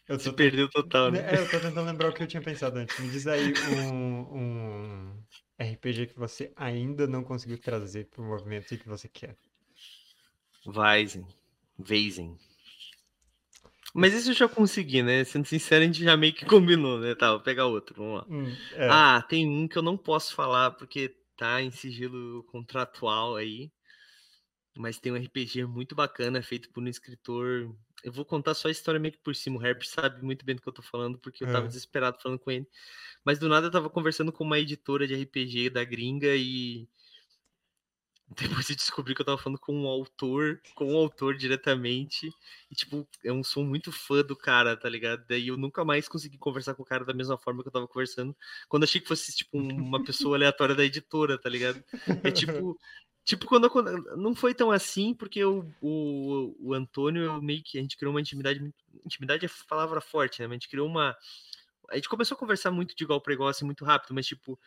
[0.07, 1.19] Eu Se perdeu total, né?
[1.19, 2.99] É, eu tô tentando lembrar o que eu tinha pensado antes.
[2.99, 5.23] Me diz aí um, um
[5.57, 9.37] RPG que você ainda não conseguiu trazer pro movimento e que você quer.
[10.65, 11.25] Weizen.
[11.79, 12.37] Weizen.
[13.93, 15.23] Mas isso eu já consegui, né?
[15.23, 17.15] Sendo sincero, a gente já meio que combinou, né?
[17.15, 18.25] Tá, vou pegar outro, vamos lá.
[18.27, 18.89] Hum, é.
[18.89, 23.71] Ah, tem um que eu não posso falar porque tá em sigilo contratual aí.
[24.75, 27.75] Mas tem um RPG muito bacana, feito por um escritor.
[28.03, 29.59] Eu vou contar só a história meio que por cima.
[29.59, 31.67] O Herb sabe muito bem do que eu tô falando, porque eu tava é.
[31.67, 32.67] desesperado falando com ele.
[33.23, 36.87] Mas do nada eu tava conversando com uma editora de RPG da gringa e
[38.63, 42.29] depois eu descobri que eu tava falando com um autor, com um autor diretamente.
[42.71, 45.23] E, tipo, eu sou muito fã do cara, tá ligado?
[45.27, 47.87] Daí eu nunca mais consegui conversar com o cara da mesma forma que eu tava
[47.87, 48.35] conversando.
[48.67, 51.83] Quando achei que fosse, tipo, uma pessoa aleatória da editora, tá ligado?
[52.23, 52.77] É tipo.
[53.25, 53.69] Tipo, quando,
[54.17, 58.19] não foi tão assim, porque o, o, o Antônio, meio que a gente criou uma
[58.19, 58.59] intimidade.
[59.05, 60.47] Intimidade é palavra forte, né?
[60.47, 61.15] Mas a gente criou uma.
[61.89, 64.59] A gente começou a conversar muito de igual para igual, assim, muito rápido, mas, tipo,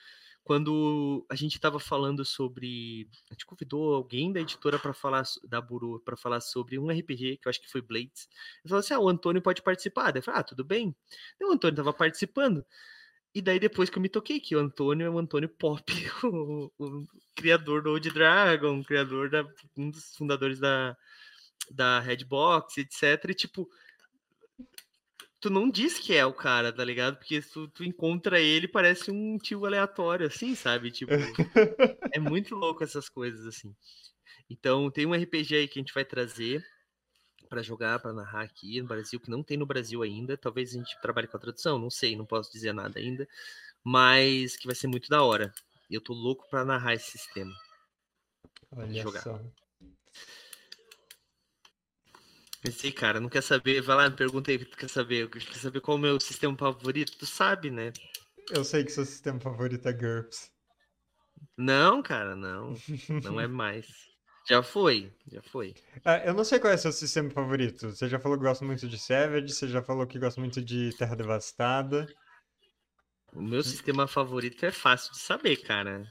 [0.46, 3.10] quando a gente estava falando sobre.
[3.28, 7.38] A gente convidou alguém da editora para falar, da Buru, para falar sobre um RPG,
[7.38, 8.28] que eu acho que foi Blades.
[8.62, 10.12] Ele falou assim: ah, o Antônio pode participar.
[10.12, 10.94] Daí eu falei: ah, tudo bem.
[11.40, 12.64] Daí o Antônio estava participando.
[13.34, 15.82] E daí depois que eu me toquei que o Antônio é o Antônio Pop,
[16.22, 19.44] o, o criador do Old Dragon, criador da,
[19.76, 20.96] um dos fundadores da,
[21.72, 23.30] da Redbox, etc.
[23.30, 23.68] E tipo,
[25.46, 27.18] tu não diz que é o cara, tá ligado?
[27.18, 30.90] Porque tu, tu encontra ele, parece um tio aleatório, assim, sabe?
[30.90, 31.12] Tipo,
[32.12, 33.72] é muito louco essas coisas, assim.
[34.50, 36.66] Então, tem um RPG aí que a gente vai trazer
[37.48, 40.36] para jogar, para narrar aqui no Brasil, que não tem no Brasil ainda.
[40.36, 43.28] Talvez a gente trabalhe com a tradução, não sei, não posso dizer nada ainda,
[43.84, 45.54] mas que vai ser muito da hora.
[45.88, 47.54] Eu tô louco para narrar esse sistema.
[48.72, 49.22] Olha jogar.
[49.22, 49.40] só.
[52.66, 53.80] Pensei, cara, não quer saber?
[53.80, 55.30] Vai lá, me pergunta aí, tu quer saber?
[55.30, 57.16] Quer saber qual é o meu sistema favorito?
[57.16, 57.92] Tu sabe, né?
[58.50, 60.50] Eu sei que seu sistema favorito é GURPS.
[61.56, 62.74] Não, cara, não.
[63.22, 63.86] Não é mais.
[64.48, 65.76] Já foi, já foi.
[66.04, 67.88] Ah, eu não sei qual é o seu sistema favorito.
[67.90, 70.90] Você já falou que gosta muito de Savage, você já falou que gosta muito de
[70.98, 72.12] Terra Devastada.
[73.32, 76.04] O meu sistema favorito é fácil de saber, cara.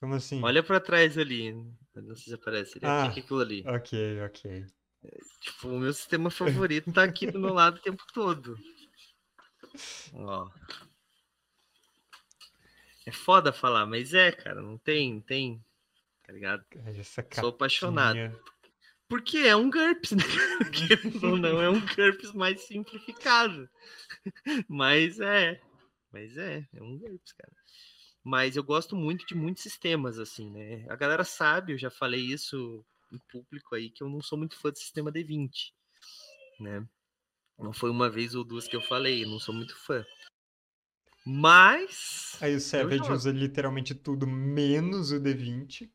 [0.00, 0.42] Como assim?
[0.42, 1.52] Olha pra trás ali.
[1.94, 2.80] Não sei se aparece.
[2.82, 3.04] Ah.
[3.04, 3.06] ah.
[3.06, 3.62] aquilo ali.
[3.68, 4.66] Ok, ok.
[5.40, 8.56] Tipo, o meu sistema favorito tá aqui do meu lado o tempo todo.
[10.14, 10.48] Ó.
[13.04, 15.64] É foda falar, mas é, cara, não tem, tem.
[16.24, 16.64] Tá ligado?
[17.32, 18.18] Sou apaixonado.
[19.08, 20.22] Porque é um GURPS, né?
[21.22, 23.68] Ou não, é um GURPS mais simplificado.
[24.68, 25.60] Mas é.
[26.12, 27.52] Mas é, é um GURPS, cara.
[28.24, 30.86] Mas eu gosto muito de muitos sistemas, assim, né?
[30.88, 34.56] A galera sabe, eu já falei isso em público aí, que eu não sou muito
[34.56, 35.72] fã do sistema D20,
[36.60, 36.86] né?
[37.58, 40.04] Não foi uma vez ou duas que eu falei, eu não sou muito fã.
[41.24, 42.36] Mas.
[42.40, 45.88] Aí o Savage usa literalmente tudo menos o D20.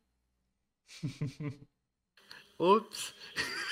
[2.57, 3.13] Ops.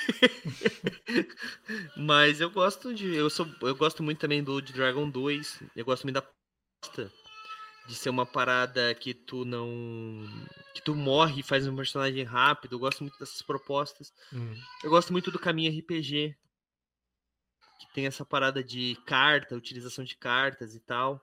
[1.97, 3.15] Mas eu gosto de.
[3.15, 5.63] Eu, sou, eu gosto muito também do de Dragon 2.
[5.75, 7.24] Eu gosto muito da proposta
[7.87, 10.27] de ser uma parada que tu não.
[10.73, 12.75] que tu morre e faz um personagem rápido.
[12.75, 14.13] Eu gosto muito dessas propostas.
[14.33, 14.55] Hum.
[14.83, 16.35] Eu gosto muito do caminho RPG.
[17.79, 21.21] Que tem essa parada de carta, utilização de cartas e tal.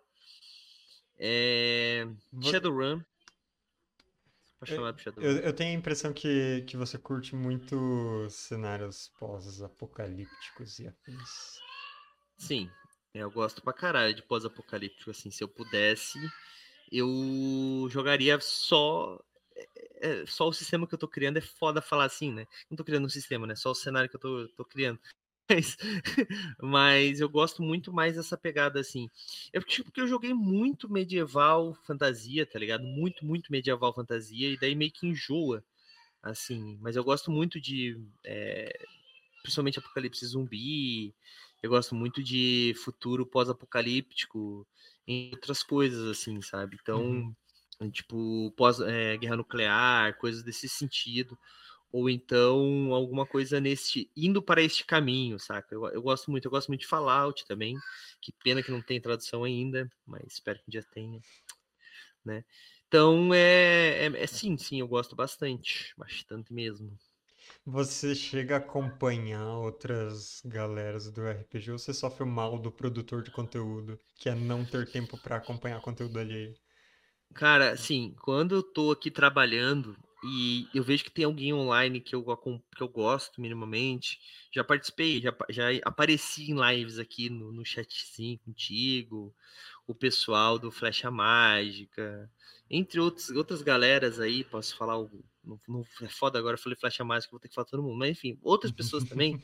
[1.18, 2.06] É...
[2.42, 3.02] Shadowrun.
[5.16, 11.58] Eu, eu tenho a impressão que, que você curte muito cenários pós-apocalípticos e afins.
[12.38, 12.70] Sim,
[13.14, 16.18] eu gosto pra caralho de pós-apocalíptico, assim, se eu pudesse,
[16.90, 19.20] eu jogaria só
[19.56, 22.46] é, é, só o sistema que eu tô criando, é foda falar assim, né?
[22.70, 23.54] Não tô criando um sistema, né?
[23.54, 24.98] Só o cenário que eu tô, tô criando.
[25.50, 25.76] Mas,
[26.62, 29.10] mas eu gosto muito mais dessa pegada, assim.
[29.52, 32.84] É porque, porque eu joguei muito medieval fantasia, tá ligado?
[32.84, 35.62] Muito, muito medieval fantasia, e daí meio que enjoa,
[36.22, 36.78] assim.
[36.80, 38.86] Mas eu gosto muito de, é,
[39.42, 41.14] principalmente apocalipse zumbi,
[41.62, 44.66] eu gosto muito de futuro pós-apocalíptico,
[45.06, 46.76] em outras coisas, assim, sabe?
[46.80, 47.34] Então,
[47.80, 47.90] Uhum.
[47.90, 51.38] tipo, pós, é, guerra nuclear, coisas desse sentido.
[51.92, 54.10] Ou então alguma coisa nesse.
[54.16, 55.74] indo para este caminho, saca?
[55.74, 57.76] Eu, eu gosto muito, eu gosto muito de Fallout também.
[58.20, 61.20] Que pena que não tem tradução ainda, mas espero que um dia tenha.
[62.24, 62.44] Né?
[62.88, 65.92] Então é, é, é sim, sim, eu gosto bastante.
[65.96, 66.96] Bastante mesmo.
[67.66, 73.20] Você chega a acompanhar outras galeras do RPG ou você sofre o mal do produtor
[73.24, 76.56] de conteúdo, que é não ter tempo pra acompanhar conteúdo alheio?
[77.34, 82.14] Cara, assim, quando eu tô aqui trabalhando e eu vejo que tem alguém online que
[82.14, 82.22] eu,
[82.76, 84.18] que eu gosto minimamente,
[84.52, 89.34] já participei, já, já apareci em lives aqui no, no chatzinho contigo,
[89.86, 92.30] o pessoal do Flecha Mágica,
[92.70, 96.76] entre outros, outras galeras aí, posso falar, o, não, não- é foda agora, eu falei
[96.76, 99.40] Flecha Mágica, vou ter que falar todo mundo, mas enfim, outras pessoas também,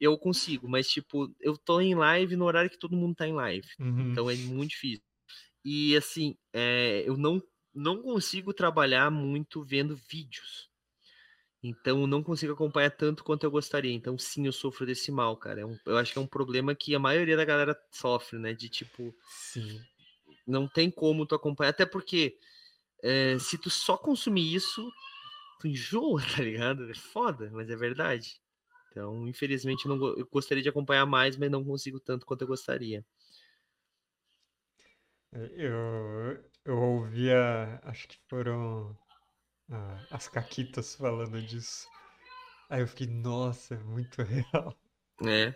[0.00, 3.32] eu consigo, mas tipo, eu tô em live no horário que todo mundo tá em
[3.34, 3.68] live.
[3.78, 4.10] Uhum.
[4.10, 5.02] Então é muito difícil.
[5.64, 7.42] E assim, é, eu não,
[7.74, 10.70] não consigo trabalhar muito vendo vídeos.
[11.62, 13.92] Então não consigo acompanhar tanto quanto eu gostaria.
[13.92, 15.62] Então sim, eu sofro desse mal, cara.
[15.62, 18.52] É um- eu acho que é um problema que a maioria da galera sofre, né?
[18.52, 19.80] De tipo, Sim.
[20.46, 21.70] não tem como tu acompanhar.
[21.70, 22.38] Até porque
[23.02, 24.88] é, se tu só consumir isso,
[25.58, 26.90] tu enjoa, tá ligado?
[26.90, 28.40] É foda, mas é verdade.
[28.90, 33.04] Então, infelizmente, não eu gostaria de acompanhar mais, mas não consigo tanto quanto eu gostaria.
[35.32, 38.96] Eu, eu ouvia, acho que foram
[39.70, 41.86] ah, as Caquitas falando disso.
[42.70, 44.74] Aí eu fiquei, nossa, é muito real.
[45.24, 45.54] É.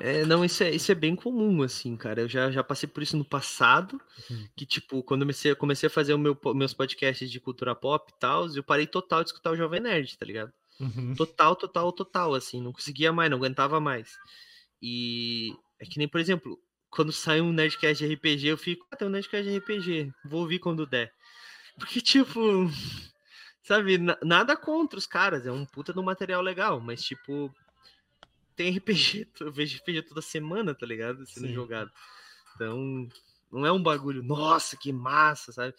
[0.00, 2.22] É, não, isso é, isso é bem comum, assim, cara.
[2.22, 4.48] Eu já, já passei por isso no passado, Uhum.
[4.56, 8.10] que, tipo, quando eu comecei, comecei a fazer o meu, meus podcasts de cultura pop
[8.12, 10.52] e tal, eu parei total de escutar o Jovem Nerd, tá ligado?
[10.80, 11.14] Uhum.
[11.14, 14.16] Total, total, total, assim, não conseguia mais, não aguentava mais.
[14.82, 16.58] E é que nem, por exemplo,
[16.90, 20.40] quando sai um Nerdcast de RPG, eu fico, ah, tem um Nerdcast de RPG, vou
[20.42, 21.12] ouvir quando der.
[21.78, 22.40] Porque, tipo,
[23.62, 27.52] sabe, na- nada contra os caras, é um puta de um material legal, mas, tipo,
[28.58, 31.24] tem RPG, eu vejo RPG toda semana, tá ligado?
[31.26, 31.54] Sendo Sim.
[31.54, 31.90] jogado.
[32.54, 33.08] Então,
[33.50, 35.74] não é um bagulho, nossa, que massa, sabe?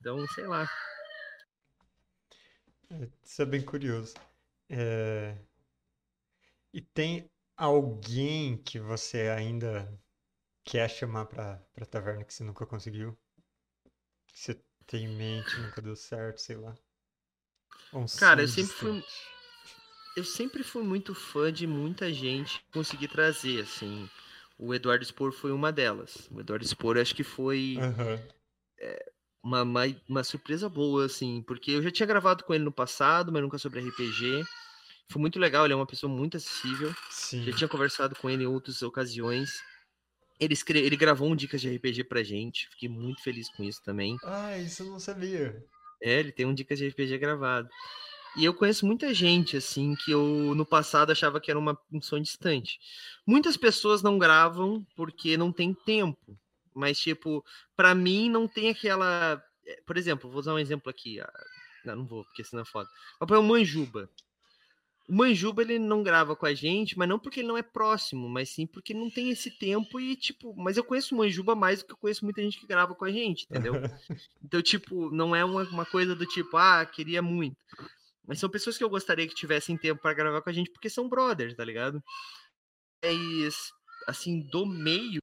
[0.00, 0.68] Então, sei lá.
[2.90, 4.14] É, Isso é bem curioso.
[4.70, 5.36] É,
[6.72, 9.92] E tem alguém que você ainda
[10.64, 13.16] quer chamar pra, pra taverna que você nunca conseguiu?
[14.26, 16.74] Que você tem em mente, nunca deu certo, sei lá.
[17.92, 19.04] Um Cara, eu sempre fui-.
[20.16, 24.08] Eu sempre fui muito fã de muita gente conseguir trazer, assim.
[24.58, 26.28] O Eduardo Spor foi uma delas.
[26.30, 28.20] O Eduardo Spor acho que foi Aham.
[29.42, 33.32] uma, uma, uma surpresa boa, assim, porque eu já tinha gravado com ele no passado,
[33.32, 34.44] mas nunca sobre RPG.
[35.10, 36.94] Foi muito legal, ele é uma pessoa muito acessível.
[37.10, 37.44] Sim.
[37.44, 39.50] Já tinha conversado com ele em outras ocasiões.
[40.38, 40.78] Ele, escre...
[40.78, 42.68] ele gravou um Dicas de RPG pra gente.
[42.70, 44.16] Fiquei muito feliz com isso também.
[44.24, 45.64] Ah, isso eu não sabia.
[46.02, 47.68] É, ele tem um Dicas de RPG gravado.
[48.36, 52.00] E eu conheço muita gente, assim, que eu no passado achava que era uma um
[52.00, 52.78] sonho distante.
[53.26, 56.38] Muitas pessoas não gravam porque não tem tempo.
[56.74, 57.44] Mas, tipo,
[57.76, 59.42] para mim não tem aquela.
[59.66, 61.20] Eh, por exemplo, vou usar um exemplo aqui.
[61.20, 61.32] Ah,
[61.84, 62.88] não, não vou, porque senão é foda.
[63.20, 64.08] Mas o Manjuba.
[65.08, 68.28] O Manjuba ele não grava com a gente, mas não porque ele não é próximo,
[68.28, 71.80] mas sim porque não tem esse tempo e, tipo, mas eu conheço o Manjuba mais
[71.80, 73.74] do que eu conheço muita gente que grava com a gente, entendeu?
[74.42, 77.56] então, tipo, não é uma, uma coisa do tipo, ah, queria muito.
[78.26, 80.88] Mas são pessoas que eu gostaria que tivessem tempo para gravar com a gente, porque
[80.88, 82.02] são brothers, tá ligado?
[83.04, 83.72] Mas,
[84.06, 85.20] assim, do meio.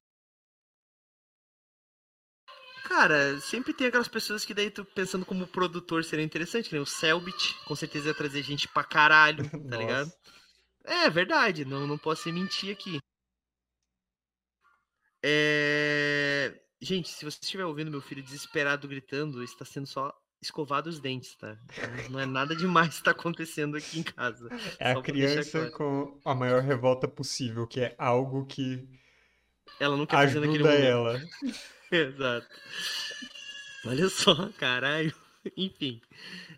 [2.84, 6.80] Cara, sempre tem aquelas pessoas que daí tu pensando como produtor seria interessante, né?
[6.80, 10.12] O Selbit, com certeza ia trazer gente pra caralho, tá ligado?
[10.84, 12.98] É verdade, não, não posso mentir aqui.
[15.22, 16.60] É...
[16.80, 21.34] Gente, se você estiver ouvindo meu filho desesperado gritando, está sendo só escovar os dentes,
[21.34, 21.56] tá?
[22.08, 24.48] Não é nada demais que tá acontecendo aqui em casa.
[24.78, 25.72] É a criança claro.
[25.72, 28.88] com a maior revolta possível, que é algo que
[29.78, 31.22] ela não quer ajuda fazer naquele ela.
[31.92, 32.46] Exato.
[33.86, 35.14] Olha só, caralho.
[35.56, 36.00] Enfim.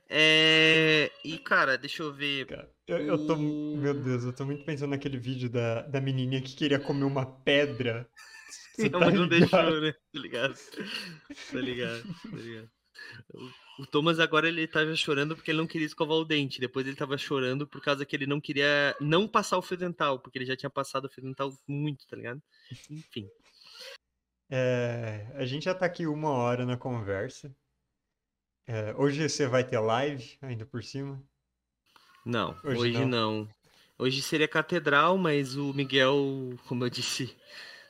[0.09, 1.11] É...
[1.24, 2.47] E, cara, deixa eu ver.
[2.47, 3.37] Cara, eu, eu tô.
[3.37, 7.24] Meu Deus, eu tô muito pensando naquele vídeo da, da menininha que queria comer uma
[7.24, 8.09] pedra.
[8.74, 9.93] Você não, tá não deixou, né?
[9.93, 10.55] Tá ligado?
[10.55, 12.70] Tá ligado, tá ligado.
[13.78, 16.61] O Thomas agora ele tava chorando porque ele não queria escovar o dente.
[16.61, 20.18] Depois ele tava chorando por causa que ele não queria não passar o fio dental,
[20.18, 22.43] porque ele já tinha passado o fio dental muito, tá ligado?
[22.90, 23.28] Enfim.
[24.51, 27.55] É, a gente já tá aqui uma hora na conversa.
[28.66, 31.22] É, hoje você vai ter live ainda por cima?
[32.24, 33.09] Não, hoje, hoje não.
[33.09, 33.49] não.
[33.99, 37.34] Hoje seria catedral, mas o Miguel, como eu disse,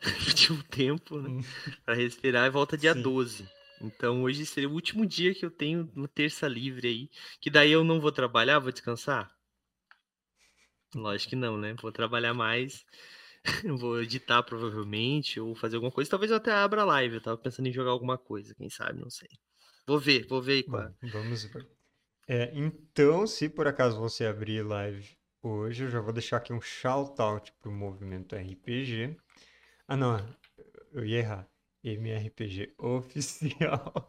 [0.34, 1.42] tinha um tempo né, hum.
[1.84, 3.02] para respirar e volta dia Sim.
[3.02, 3.48] 12.
[3.82, 7.10] Então hoje seria o último dia que eu tenho uma terça livre aí.
[7.40, 9.30] Que daí eu não vou trabalhar, vou descansar?
[10.94, 11.74] Lógico que não, né?
[11.80, 12.84] Vou trabalhar mais.
[13.80, 16.10] vou editar provavelmente, ou fazer alguma coisa.
[16.10, 17.16] Talvez eu até abra live.
[17.16, 19.28] Eu tava pensando em jogar alguma coisa, quem sabe, não sei.
[19.86, 21.66] Vou ver, vou ver aí Bom, Vamos ver.
[22.28, 26.60] É, então, se por acaso você abrir live hoje, eu já vou deixar aqui um
[26.60, 29.16] shout-out pro movimento RPG.
[29.88, 30.16] Ah, não,
[30.92, 31.51] eu ia errar.
[31.84, 34.08] MRPG oficial.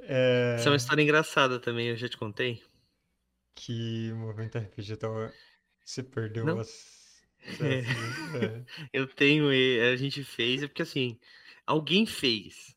[0.00, 0.56] É...
[0.56, 2.62] Essa é uma história engraçada também, eu já te contei.
[3.54, 5.32] Que o movimento RPG tava.
[5.84, 6.60] Você perdeu Não?
[6.60, 7.00] as.
[7.58, 7.80] É.
[8.44, 8.64] É.
[8.92, 11.18] Eu tenho, a gente fez, é porque assim,
[11.66, 12.76] alguém fez.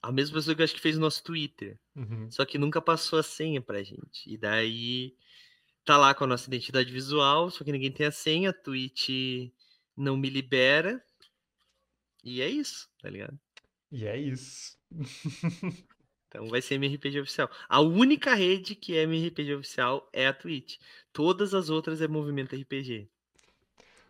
[0.00, 1.76] A mesma pessoa que eu acho que fez o nosso Twitter.
[1.96, 2.30] Uhum.
[2.30, 4.32] Só que nunca passou a senha pra gente.
[4.32, 5.16] E daí
[5.84, 9.08] tá lá com a nossa identidade visual, só que ninguém tem a senha, a Twitch
[9.96, 11.02] não me libera.
[12.26, 13.38] E é isso, tá ligado?
[13.92, 14.76] E é isso.
[16.26, 17.48] então vai ser MRPG oficial.
[17.68, 20.78] A única rede que é MRPG oficial é a Twitch.
[21.12, 23.08] Todas as outras é Movimento RPG.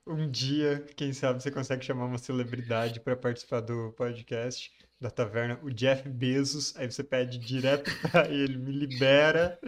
[0.06, 5.60] Um dia, quem sabe, você consegue chamar uma celebridade para participar do podcast da taverna,
[5.62, 9.60] o Jeff Bezos, aí você pede direto para ele, me libera.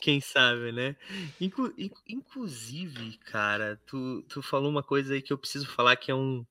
[0.00, 0.94] Quem sabe, né?
[1.40, 1.74] Inclu
[2.06, 6.46] inclusive, cara, tu, tu falou uma coisa aí que eu preciso falar que é um,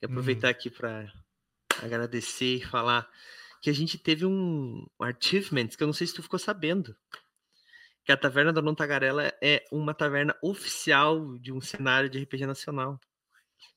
[0.00, 0.52] e aproveitar uhum.
[0.52, 1.12] aqui para
[1.82, 3.08] agradecer e falar
[3.60, 6.96] que a gente teve um, achievement que eu não sei se tu ficou sabendo.
[8.04, 12.98] Que a Taverna da Nontagarela é uma taverna oficial de um cenário de RPG nacional.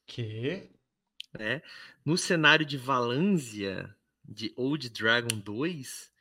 [0.05, 0.69] Que?
[1.37, 1.61] É.
[2.05, 3.93] No cenário de Valânsia,
[4.23, 6.11] de Old Dragon 2,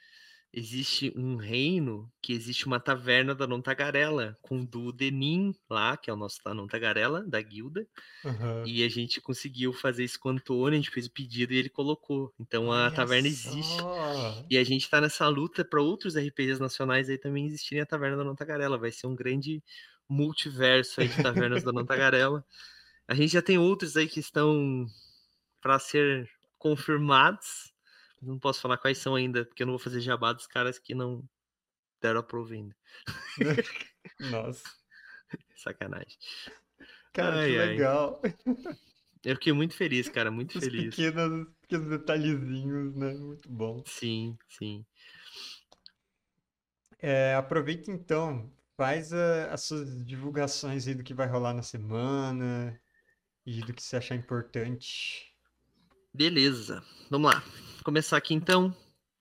[0.52, 6.10] existe um reino que existe uma taverna da Non Tagarela, com o Denim lá, que
[6.10, 7.86] é o nosso da Non Tagarela, da guilda.
[8.24, 8.66] Uhum.
[8.66, 11.56] E a gente conseguiu fazer isso com o Antônio, a gente fez o pedido e
[11.56, 12.34] ele colocou.
[12.38, 13.50] Então a Olha taverna só.
[13.50, 13.82] existe.
[14.50, 18.16] E a gente tá nessa luta para outros RPGs nacionais aí também existirem a taverna
[18.16, 18.76] da Non Tagarela.
[18.76, 19.62] Vai ser um grande
[20.08, 22.44] multiverso aí de tavernas da Non Tagarela.
[23.06, 24.86] A gente já tem outros aí que estão
[25.60, 26.28] para ser
[26.58, 27.69] confirmados.
[28.20, 30.94] Não posso falar quais são ainda, porque eu não vou fazer jabá dos caras que
[30.94, 31.24] não
[32.00, 32.76] deram approve ainda.
[34.20, 34.64] Nossa.
[35.56, 36.18] Sacanagem.
[37.12, 37.66] Cara, ai, que ai.
[37.68, 38.22] legal.
[39.24, 40.94] Eu fiquei muito feliz, cara, muito Os feliz.
[40.94, 43.12] Pequenos, pequenos detalhezinhos, né?
[43.14, 43.82] Muito bom.
[43.86, 44.84] Sim, sim.
[46.98, 52.78] É, aproveita então, faz a, as suas divulgações aí do que vai rolar na semana
[53.44, 55.29] e do que você achar importante.
[56.12, 57.42] Beleza, vamos lá
[57.84, 58.74] começar aqui então.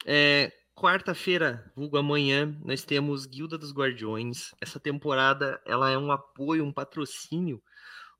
[0.05, 4.51] É, Quarta-feira, vulgo amanhã, nós temos Guilda dos Guardiões.
[4.61, 7.61] Essa temporada ela é um apoio, um patrocínio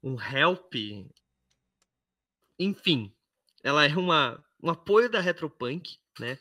[0.04, 0.74] um help.
[2.58, 3.14] Enfim,
[3.64, 6.38] ela é uma, um apoio da Retropunk, né?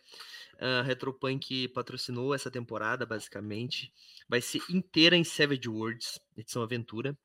[0.59, 3.93] A Retropunk patrocinou essa temporada, basicamente.
[4.29, 7.17] Vai ser inteira em Savage Worlds, edição aventura.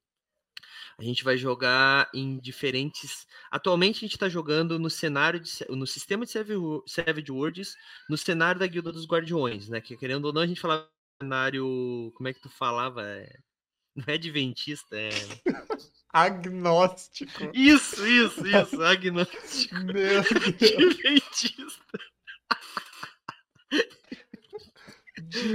[0.98, 3.26] A gente vai jogar em diferentes.
[3.52, 5.52] Atualmente a gente está jogando no cenário de...
[5.70, 7.76] no sistema de Savage Worlds,
[8.10, 9.82] no cenário da Guilda dos Guardiões, né?
[9.82, 10.88] Que querendo ou não, a gente falava
[11.22, 12.12] cenário.
[12.16, 13.02] Como é que tu falava?
[13.04, 13.30] É...
[13.96, 15.10] Não é adventista, é.
[16.12, 17.50] Agnóstico.
[17.54, 19.76] Isso, isso, isso, agnóstico.
[19.84, 20.20] Meu.
[20.20, 22.00] Adventista.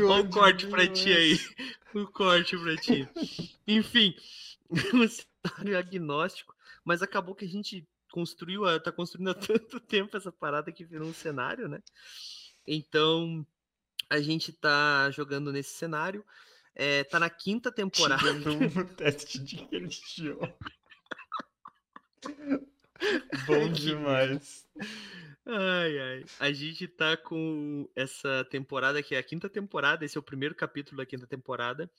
[0.05, 1.41] Olha o corte pra ti aí.
[1.95, 3.09] O corte pra ti.
[3.69, 4.17] Enfim,
[4.95, 6.55] um cenário agnóstico,
[6.85, 10.85] mas acabou que a gente construiu, a- tá construindo há tanto tempo essa parada que
[10.85, 11.83] virou um cenário, né?
[12.67, 13.47] Então,
[14.11, 16.25] a gente tá jogando nesse cenário.
[16.75, 18.23] É, tá na quinta temporada.
[18.47, 20.39] Um teste de religião.
[23.47, 24.67] Bom demais.
[25.51, 26.25] Ai, ai.
[26.39, 30.55] A gente tá com essa temporada, que é a quinta temporada, esse é o primeiro
[30.55, 31.91] capítulo da quinta temporada.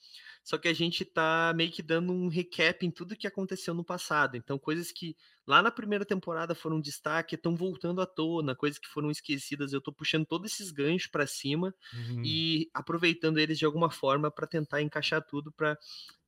[0.44, 3.84] Só que a gente tá meio que dando um recap em tudo que aconteceu no
[3.84, 4.36] passado.
[4.36, 8.86] Então, coisas que lá na primeira temporada foram destaque, estão voltando à tona, coisas que
[8.88, 9.72] foram esquecidas.
[9.72, 12.22] Eu tô puxando todos esses ganchos pra cima Uhum.
[12.22, 15.76] e aproveitando eles de alguma forma para tentar encaixar tudo para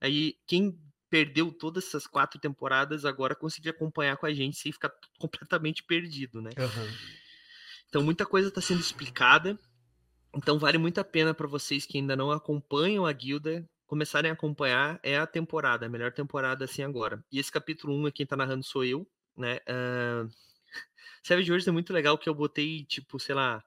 [0.00, 0.76] aí quem
[1.12, 6.40] perdeu todas essas quatro temporadas agora conseguir acompanhar com a gente sem ficar completamente perdido,
[6.40, 6.48] né?
[6.56, 6.88] Aham.
[7.86, 9.58] Então muita coisa está sendo explicada.
[10.34, 14.32] Então vale muito a pena para vocês que ainda não acompanham a guilda começarem a
[14.32, 17.22] acompanhar é a temporada, a melhor temporada assim agora.
[17.30, 19.06] E esse capítulo 1 quem tá narrando sou eu,
[19.36, 19.58] né?
[19.68, 20.30] Uh...
[21.22, 23.62] Savage Worlds é muito legal que eu botei tipo, sei lá,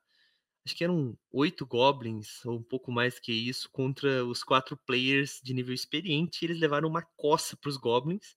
[0.65, 5.39] acho que eram oito goblins, ou um pouco mais que isso, contra os quatro players
[5.43, 6.41] de nível experiente.
[6.41, 8.35] E eles levaram uma coça para os goblins.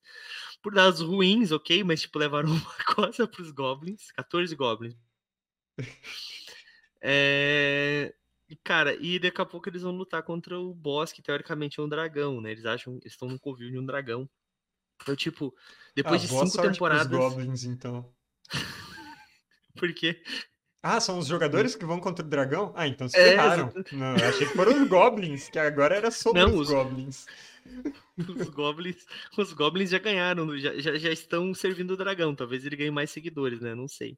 [0.61, 4.11] Por dados ruins, ok, mas tipo, levaram uma coça para os goblins.
[4.11, 4.95] 14 goblins.
[7.01, 8.13] É...
[8.63, 11.89] Cara, e daqui a pouco eles vão lutar contra o boss, que teoricamente é um
[11.89, 12.51] dragão, né?
[12.51, 14.29] Eles acham eles estão no covil de um dragão.
[15.01, 15.55] Então, tipo,
[15.95, 17.09] depois Ah, de cinco temporadas.
[17.09, 18.13] goblins, então.
[19.75, 20.21] Porque
[20.81, 22.71] Ah, são os jogadores que vão contra o dragão?
[22.75, 23.71] Ah, então se É, ferraram.
[23.91, 27.25] Não, achei que foram os goblins, que agora era sobre Não, os os- goblins.
[28.17, 29.05] os goblins,
[29.37, 32.33] os goblins já ganharam, já, já, já estão servindo o dragão.
[32.33, 33.75] Talvez ele ganhe mais seguidores, né?
[33.75, 34.17] Não sei.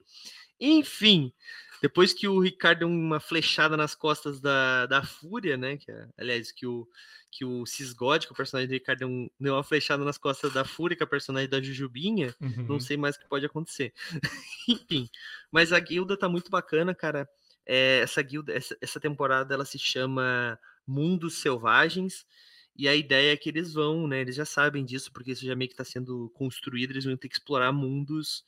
[0.60, 1.34] Enfim,
[1.82, 5.78] depois que o Ricardo deu uma flechada nas costas da, da Fúria, né?
[5.78, 6.88] Que, é- aliás, que o,
[7.32, 10.18] que o Cisgod, que é o personagem do Ricardo, deu, um- deu uma flechada nas
[10.18, 12.36] costas da Fúria, que é a personagem da Jujubinha.
[12.40, 12.66] Uhum.
[12.68, 13.94] Não sei mais o que pode acontecer.
[14.70, 15.10] Enfim,
[15.52, 17.28] mas a guilda tá muito bacana, cara.
[17.66, 22.26] É, essa guilda, essa, essa temporada, ela se chama Mundos Selvagens.
[22.76, 24.22] E a ideia é que eles vão, né?
[24.22, 26.92] Eles já sabem disso, porque isso já meio que está sendo construído.
[26.92, 28.46] Eles vão ter que explorar mundos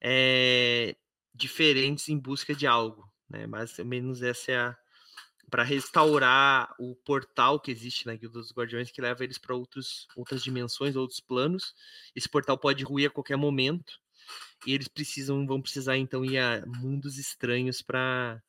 [0.00, 0.96] é,
[1.34, 3.46] diferentes em busca de algo, né?
[3.46, 4.76] Mais ou menos essa é a
[5.50, 10.06] para restaurar o portal que existe na Guilda dos Guardiões que leva eles para outros
[10.16, 11.74] outras dimensões, outros planos.
[12.14, 13.98] Esse portal pode ruir a qualquer momento
[14.66, 18.42] e eles precisam vão precisar então ir a mundos estranhos para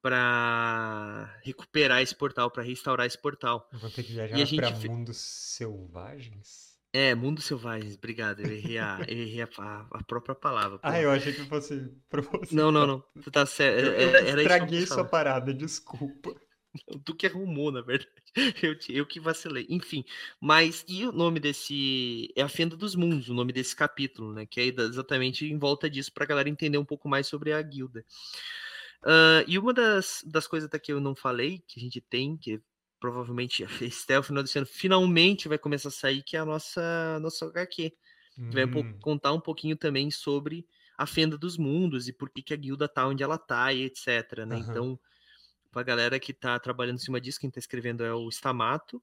[0.00, 3.68] para recuperar esse portal, para restaurar esse portal.
[3.72, 6.75] Vão ter que viajar gente fe- mundos selvagens?
[6.92, 7.94] É, mundos selvagens.
[7.96, 10.78] Obrigado, eu errei a, eu errei a, a- a própria palavra.
[10.82, 12.54] Ah, eu achei que fosse você.
[12.54, 13.04] Não, não, não.
[13.22, 13.84] Tu tá certo.
[13.86, 16.34] Eu, Era, eu estraguei sua parada, desculpa.
[17.06, 18.10] Tu que arrumou, na verdade.
[18.62, 19.66] Eu, eu que vacilei.
[19.70, 20.04] Enfim,
[20.38, 22.30] mas e o nome desse.
[22.36, 24.44] É a Fenda dos Mundos, o nome desse capítulo, né?
[24.44, 28.04] Que é exatamente em volta disso, pra galera entender um pouco mais sobre a guilda.
[29.02, 32.36] Ah, e uma das, das coisas até que eu não falei, que a gente tem,
[32.36, 32.60] que
[33.06, 33.64] provavelmente
[34.04, 37.46] até o final desse ano finalmente vai começar a sair, que é a nossa, nossa
[37.46, 37.90] HQ.
[38.50, 40.66] que vai Hum, contar um pouquinho também sobre
[40.98, 43.82] a Fenda dos Mundos e por que, que a guilda tá onde ela tá e
[43.84, 44.56] etc, né?
[44.56, 44.58] Aham.
[44.58, 44.98] Então,
[45.72, 49.02] pra galera que tá trabalhando em cima disso, quem tá escrevendo é o Stamato.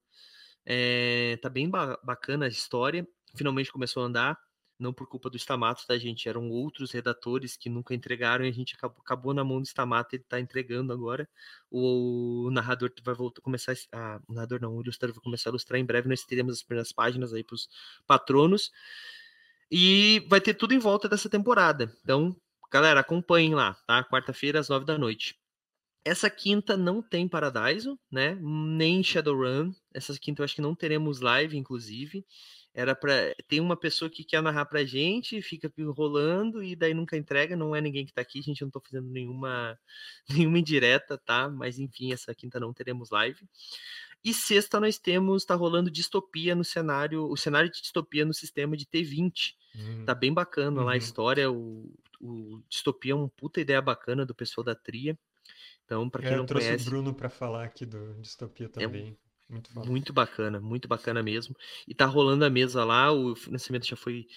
[0.65, 3.07] É, tá bem ba- bacana a história.
[3.35, 4.39] Finalmente começou a andar,
[4.83, 6.27] não por culpa do Stamato, tá, gente?
[6.29, 10.15] Eram outros redatores que nunca entregaram e a gente acabou, acabou na mão do Stamato,
[10.15, 11.27] ele tá entregando agora.
[11.71, 13.71] O, narrador vai voltar começar.
[13.71, 16.09] a Ah, o narrador não, o ilustrador vai começar a ilustrar em breve.
[16.09, 17.69] Nós teremos as primeiras páginas aí pros
[18.05, 18.71] patronos.
[19.71, 21.91] E vai ter tudo em volta dessa temporada.
[22.03, 22.35] Então,
[22.71, 24.03] galera, acompanhem lá, tá?
[24.03, 25.35] Quarta-feira, às nove da noite.
[26.05, 28.37] Essa quinta não tem Paradiso, né?
[28.41, 29.71] Nem Shadowrun.
[29.93, 32.25] Essa quinta eu acho que não teremos live, inclusive.
[32.73, 37.15] Era para tem uma pessoa que quer narrar pra gente, fica enrolando e daí nunca
[37.15, 39.77] entrega, não é ninguém que tá aqui, gente, eu não tô fazendo nenhuma
[40.29, 41.47] nenhuma indireta, tá?
[41.49, 43.47] Mas enfim, essa quinta não teremos live.
[44.23, 48.75] E sexta nós temos, tá rolando distopia no cenário, o cenário de distopia no sistema
[48.75, 49.53] de T20.
[49.75, 50.05] Hum.
[50.05, 50.85] Tá bem bacana uhum.
[50.85, 50.97] lá a uhum.
[50.97, 55.17] história, o, o distopia é uma puta ideia bacana do pessoal da Tria.
[55.85, 58.69] Então, para quem é, não trouxe conhece, o Bruno para falar aqui do distopia é
[58.69, 59.17] também.
[59.49, 61.55] Muito, muito bacana, muito bacana mesmo.
[61.87, 64.27] E tá rolando a mesa lá, o financiamento já foi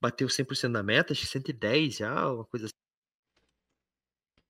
[0.00, 2.74] bateu 100% da meta, acho que 110 já, uma coisa assim.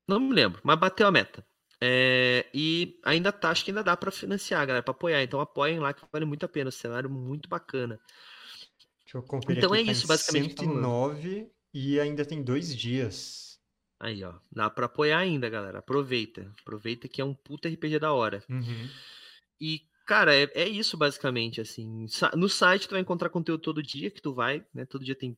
[0.08, 1.46] Não me lembro, mas bateu a meta.
[1.80, 5.22] É, e ainda tá, acho que ainda dá para financiar, galera, para apoiar.
[5.22, 6.70] Então apoiem lá que vale muito a pena.
[6.70, 8.00] Cenário muito bacana.
[9.02, 10.60] Deixa eu conferir então aqui, é tá isso, basicamente.
[10.60, 13.60] 109 e ainda tem dois dias.
[14.00, 14.34] Aí, ó.
[14.50, 15.78] Dá pra apoiar ainda, galera.
[15.78, 16.50] Aproveita.
[16.60, 18.42] Aproveita que é um puta RPG da hora.
[18.48, 18.88] Uhum.
[19.60, 22.06] E, cara, é, é, isso basicamente, assim.
[22.36, 24.84] No site tu vai encontrar conteúdo todo dia que tu vai, né?
[24.84, 25.36] Todo dia tem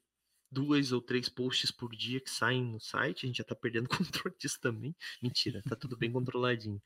[0.50, 3.24] duas ou três posts por dia que saem no site.
[3.24, 3.88] A gente já tá perdendo
[4.24, 4.94] controle disso também.
[5.22, 6.80] Mentira, tá tudo bem controladinho.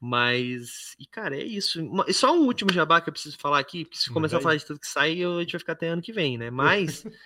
[0.00, 1.80] Mas, e cara, é isso.
[2.06, 4.56] E só um último jabá que eu preciso falar aqui, porque se começar a falar
[4.56, 6.50] de tudo que sai, a gente vai ficar até ano que vem, né?
[6.50, 7.04] Mas.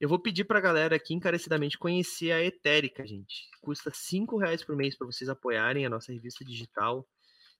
[0.00, 3.48] Eu vou pedir pra galera aqui encarecidamente conhecer a Etérica, gente.
[3.60, 7.04] Custa cinco reais por mês para vocês apoiarem a nossa revista digital.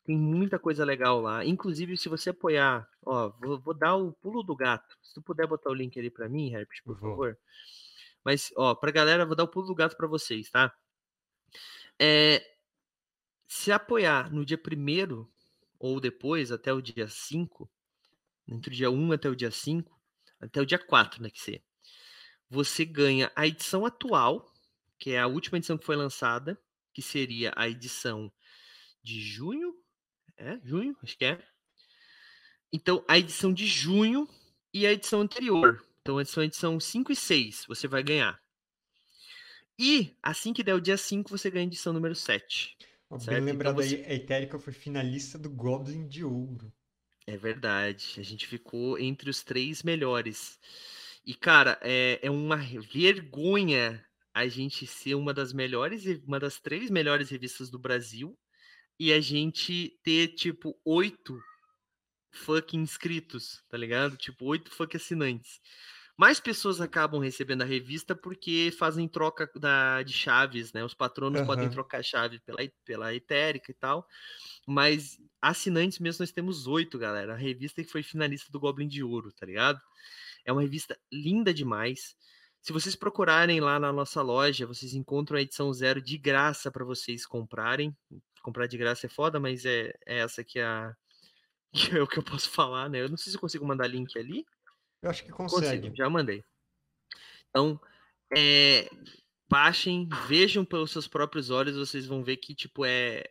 [0.09, 1.45] Tem muita coisa legal lá.
[1.45, 4.97] Inclusive, se você apoiar, ó, vou, vou dar o pulo do gato.
[5.03, 7.01] Se tu puder botar o link ali para mim, Herbert, por uhum.
[7.11, 7.39] favor.
[8.25, 10.75] Mas, ó, pra galera, vou dar o pulo do gato para vocês, tá?
[12.01, 12.43] É,
[13.47, 15.31] se apoiar no dia primeiro
[15.79, 17.71] ou depois, até o dia 5,
[18.49, 19.95] entre o dia 1 até o dia 5,
[20.41, 21.63] até o dia 4, né, que ser,
[22.49, 24.51] você ganha a edição atual,
[24.99, 26.59] que é a última edição que foi lançada,
[26.95, 28.33] que seria a edição
[29.03, 29.77] de junho,
[30.39, 31.43] é, junho, acho que é.
[32.73, 34.29] Então, a edição de junho
[34.73, 35.85] e a edição anterior.
[36.01, 38.41] Então, a edição, a edição 5 e 6 você vai ganhar.
[39.79, 42.77] E, assim que der o dia 5, você ganha a edição número 7.
[43.11, 43.45] Bem certo?
[43.45, 43.97] lembrado então, você...
[43.97, 46.73] aí, a Etérica foi finalista do Goblin de Ouro.
[47.27, 48.15] É verdade.
[48.19, 50.59] A gente ficou entre os três melhores.
[51.25, 56.91] E, cara, é, é uma vergonha a gente ser uma das melhores, uma das três
[56.91, 58.39] melhores revistas do Brasil
[58.99, 61.39] e a gente ter, tipo, oito
[62.33, 64.17] fucking inscritos, tá ligado?
[64.17, 65.61] Tipo, oito fucking assinantes.
[66.17, 70.85] Mais pessoas acabam recebendo a revista porque fazem troca da, de chaves, né?
[70.85, 71.47] Os patronos uhum.
[71.47, 74.05] podem trocar chave pela, pela Etérica e tal.
[74.67, 77.35] Mas assinantes mesmo nós temos oito, galera.
[77.35, 79.81] A revista que foi finalista do Goblin de Ouro, tá ligado?
[80.45, 82.17] É uma revista linda demais.
[82.61, 86.85] Se vocês procurarem lá na nossa loja, vocês encontram a edição zero de graça para
[86.85, 87.97] vocês comprarem.
[88.49, 90.97] Comprar de graça é foda, mas é, é essa que é, a,
[91.71, 93.03] que é o que eu posso falar, né?
[93.03, 94.47] Eu não sei se eu consigo mandar link ali.
[95.03, 95.77] Eu acho que consegue.
[95.83, 96.43] Consigo, já mandei.
[97.51, 97.79] Então,
[98.35, 98.89] é,
[99.51, 103.25] baixem, vejam pelos seus próprios olhos, vocês vão ver que, tipo, é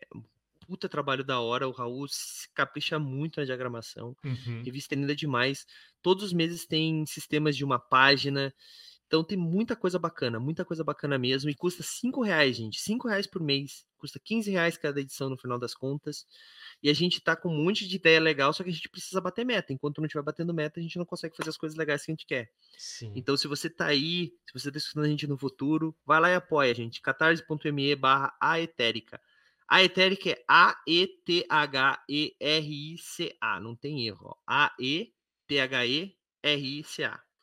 [0.68, 1.68] puta trabalho da hora.
[1.68, 4.15] O Raul se capricha muito na diagramação.
[4.24, 4.61] Uhum.
[4.63, 5.65] Revista é linda demais.
[6.03, 8.53] Todos os meses tem sistemas de uma página.
[9.07, 11.49] Então tem muita coisa bacana, muita coisa bacana mesmo.
[11.49, 12.80] E custa cinco reais, gente.
[12.80, 13.84] Cinco reais por mês.
[13.98, 16.26] Custa 15 reais cada edição no final das contas.
[16.82, 19.20] E a gente tá com um monte de ideia legal, só que a gente precisa
[19.20, 19.74] bater meta.
[19.74, 22.14] Enquanto não estiver batendo meta, a gente não consegue fazer as coisas legais que a
[22.14, 22.52] gente quer.
[22.78, 23.12] Sim.
[23.16, 26.30] Então, se você tá aí, se você tá escutando a gente no futuro, vai lá
[26.30, 27.02] e apoia, gente.
[27.02, 29.20] catarse.me barra aetérica.
[29.68, 31.20] A Etérica é A-E-T-H-E-R-I-C-A.
[33.60, 34.38] Não tem erro.
[34.48, 35.14] A-E-T-H-E-R-I-C-A.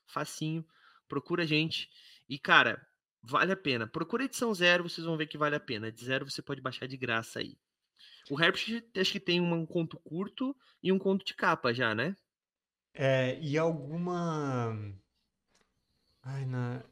[0.07, 0.65] Facinho.
[1.07, 1.91] Procura a gente.
[2.27, 2.81] E, cara,
[3.27, 3.87] vale a pena.
[3.87, 5.91] Procura edição zero, vocês vão ver que vale a pena.
[5.91, 7.57] De zero você pode baixar de graça aí.
[8.31, 12.17] O Herbst acho que tem um conto curto e um conto de capa já, né?
[12.93, 14.77] É, e alguma.
[16.23, 16.83] Ai, na.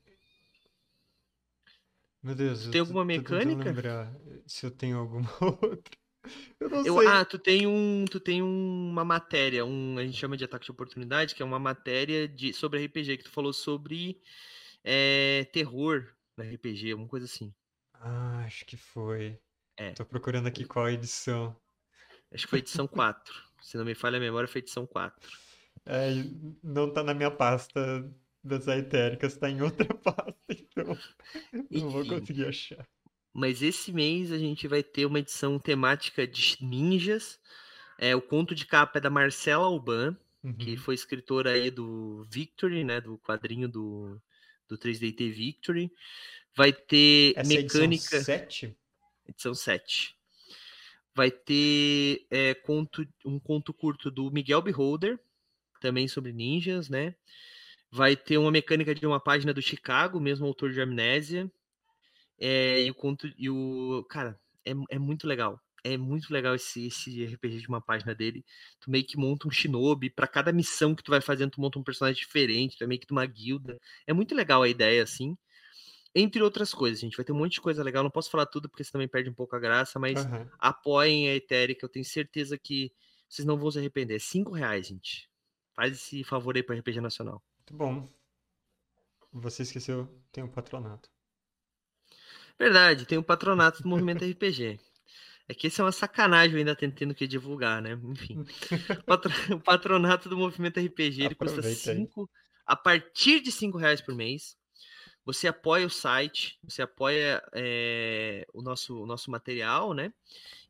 [2.23, 2.69] Meu Deus.
[2.69, 3.65] Tem alguma mecânica?
[3.65, 4.15] lembrar
[4.47, 5.99] se eu tenho alguma outra.
[6.61, 7.07] Eu não eu, sei.
[7.09, 10.71] Ah, tu tem um, tu tem uma matéria, um, a gente chama de ataque de
[10.71, 14.21] oportunidade, que é uma matéria de sobre RPG que tu falou sobre
[14.85, 16.07] é, terror
[16.43, 17.53] RPG, alguma coisa assim.
[17.95, 19.39] Ah, acho que foi.
[19.77, 19.93] É.
[19.93, 21.57] Tô procurando aqui qual edição.
[22.33, 23.35] Acho que foi edição 4.
[23.61, 25.29] Se não me falha a memória, foi edição 4.
[25.87, 26.11] É,
[26.63, 28.09] não tá na minha pasta
[28.43, 30.99] das etéricas, tá em outra pasta, então
[31.71, 32.87] não vou conseguir achar.
[33.33, 37.41] Mas esse mês a gente vai ter uma edição temática de ninjas.
[37.99, 40.55] É, o conto de capa é da Marcela Alban, uhum.
[40.55, 43.01] que foi escritora aí do Victory, né?
[43.01, 44.21] Do quadrinho do,
[44.69, 45.93] do 3DT Victory.
[46.57, 48.17] Vai ter Essa mecânica.
[48.17, 48.77] É edição 7?
[49.29, 50.17] Edição 7.
[51.15, 55.21] Vai ter é, conto, um conto curto do Miguel Beholder,
[55.81, 57.15] também sobre ninjas, né?
[57.91, 61.51] Vai ter uma mecânica de uma página do Chicago, mesmo autor de Amnésia.
[62.39, 63.31] É, e o conto.
[63.37, 64.05] E o.
[64.09, 65.61] Cara, é, é muito legal.
[65.85, 68.45] É muito legal esse, esse RPG de uma página dele.
[68.81, 71.79] Tu meio que monta um shinobi, para cada missão que tu vai fazendo, tu monta
[71.79, 73.79] um personagem diferente, tu é meio que uma guilda.
[74.07, 75.37] É muito legal a ideia, assim.
[76.15, 77.17] Entre outras coisas, gente.
[77.17, 78.03] Vai ter um monte de coisa legal.
[78.03, 80.51] Não posso falar tudo porque você também perde um pouco a graça, mas Aham.
[80.59, 81.85] apoiem a Etérica.
[81.85, 82.93] Eu tenho certeza que
[83.29, 84.17] vocês não vão se arrepender.
[84.17, 85.29] É 5 reais, gente.
[85.75, 87.43] Faz esse favor aí para RPG Nacional.
[87.59, 88.13] Muito bom.
[89.33, 91.11] Você esqueceu, tem um patronato.
[92.59, 94.79] Verdade, tem o patronato do Movimento RPG.
[95.53, 97.93] É que esse é uma sacanagem eu ainda tentando que divulgar, né?
[98.05, 98.41] Enfim.
[98.41, 101.95] O patro- O patronato do Movimento RPG ele custa Aproveita.
[101.95, 102.31] 5
[102.65, 104.57] a partir de 5 reais por mês.
[105.27, 110.11] Você apoia o site, você apoia é, o, nosso, o nosso material, né?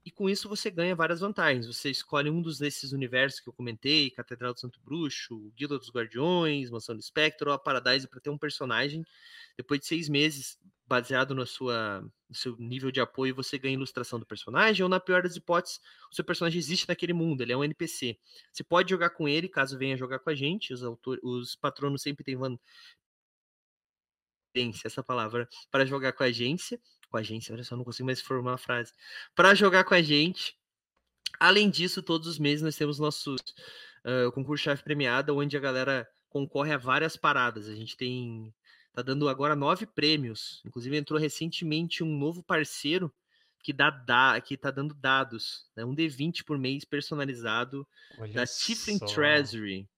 [0.05, 1.65] E com isso você ganha várias vantagens.
[1.69, 5.93] Você escolhe um dos desses universos que eu comentei, Catedral do Santo Bruxo, Guilda dos
[5.93, 9.05] Guardiões, Mansão do Espectro ou a Paradise para ter um personagem.
[9.57, 10.59] Depois de seis meses,
[10.93, 15.01] baseado na sua, no seu nível de apoio, você ganha ilustração do personagem, ou na
[15.01, 18.19] pior das hipóteses, o seu personagem existe naquele mundo, ele é um NPC.
[18.53, 20.75] Você pode jogar com ele, caso venha jogar com a gente.
[20.75, 22.37] Os, autor, os patronos sempre têm
[24.85, 26.79] essa palavra para jogar com a agência.
[27.09, 28.93] Com a agência, olha só, não consigo mais formar a frase.
[29.35, 30.59] Para jogar com a gente.
[31.41, 33.41] Além disso, todos os meses nós temos nossos
[34.05, 37.67] uh, concurso chave premiada, onde a galera concorre a várias paradas.
[37.67, 38.55] A gente tem
[38.93, 40.61] tá dando agora nove prêmios.
[40.65, 43.13] Inclusive entrou recentemente um novo parceiro
[43.63, 45.85] que dá, dá que tá dando dados, né?
[45.85, 47.87] um D20 por mês personalizado
[48.19, 49.07] Olha da Tiflin só.
[49.07, 49.89] Treasury.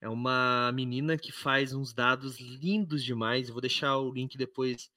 [0.00, 3.48] É uma menina que faz uns dados lindos demais.
[3.48, 4.90] Eu vou deixar o link depois.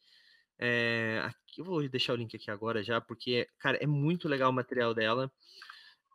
[0.57, 4.49] É, aqui, eu vou deixar o link aqui agora já, porque, cara, é muito legal
[4.49, 5.31] o material dela.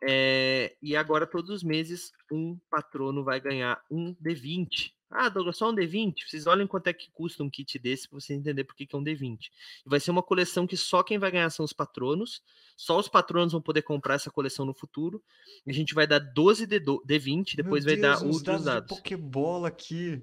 [0.03, 4.91] É, e agora, todos os meses, um patrono vai ganhar um D20.
[5.11, 6.27] Ah, Douglas, só um D20?
[6.27, 8.95] Vocês olhem quanto é que custa um kit desse para você entender por que, que
[8.95, 9.49] é um D20.
[9.85, 12.43] E vai ser uma coleção que só quem vai ganhar são os patronos.
[12.77, 15.23] Só os patronos vão poder comprar essa coleção no futuro.
[15.65, 18.43] E a gente vai dar 12 D D20, depois Meu vai Deus, dar uns outros
[18.43, 18.97] dados dados.
[18.97, 20.21] Pokébola aqui.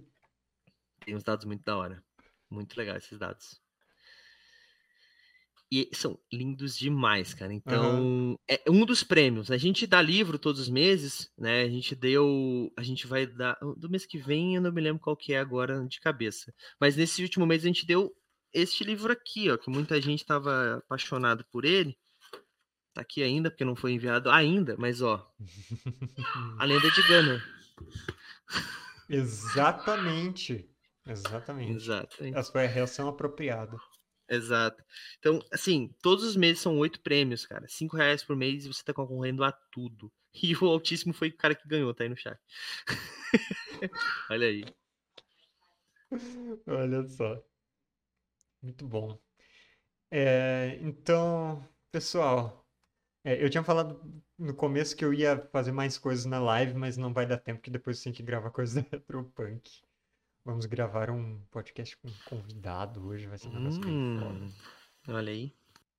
[1.04, 2.02] Tem uns dados muito da hora.
[2.48, 3.60] Muito legal esses dados.
[5.70, 7.52] E são lindos demais, cara.
[7.52, 9.51] Então, é um dos prêmios.
[9.51, 11.62] A gente dá livro todos os meses, né?
[11.62, 12.72] A gente deu.
[12.76, 13.59] A gente vai dar.
[13.76, 16.55] Do mês que vem, eu não me lembro qual que é agora de cabeça.
[16.80, 18.14] Mas nesse último mês a gente deu
[18.52, 21.98] este livro aqui, ó, que muita gente estava apaixonado por ele.
[22.94, 25.28] Tá aqui ainda, porque não foi enviado ainda, mas ó.
[26.59, 27.44] A lenda de Gunner.
[29.09, 30.68] Exatamente.
[31.06, 31.72] Exatamente.
[31.76, 32.24] Exato.
[32.24, 32.32] hein?
[32.34, 33.76] Essa foi a reação apropriada.
[34.28, 34.82] Exato.
[35.19, 37.66] Então, assim, todos os meses são oito prêmios, cara.
[37.69, 40.12] Cinco reais por mês e você tá concorrendo a tudo.
[40.43, 42.39] E o Altíssimo foi o cara que ganhou, tá aí no chat.
[44.31, 44.65] Olha aí.
[46.66, 47.43] Olha só.
[48.62, 49.19] Muito bom.
[50.11, 52.66] É, então, pessoal,
[53.24, 54.01] é, eu tinha falado
[54.39, 57.61] no começo que eu ia fazer mais coisas na live, mas não vai dar tempo,
[57.61, 59.85] porque depois tem que gravar coisas da Retropunk.
[60.47, 64.44] Vamos gravar um podcast com convidado hoje, vai ser um negócio bem foda.
[64.44, 64.52] Hum,
[65.09, 65.52] olha aí.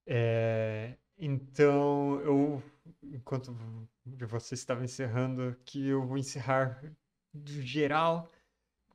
[0.06, 2.64] É, então, eu,
[3.04, 3.54] enquanto
[4.06, 6.82] você estava encerrando aqui, eu vou encerrar
[7.34, 8.32] do geral.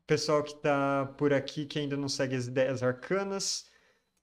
[0.06, 3.70] Pessoal que está por aqui, que ainda não segue as ideias arcanas,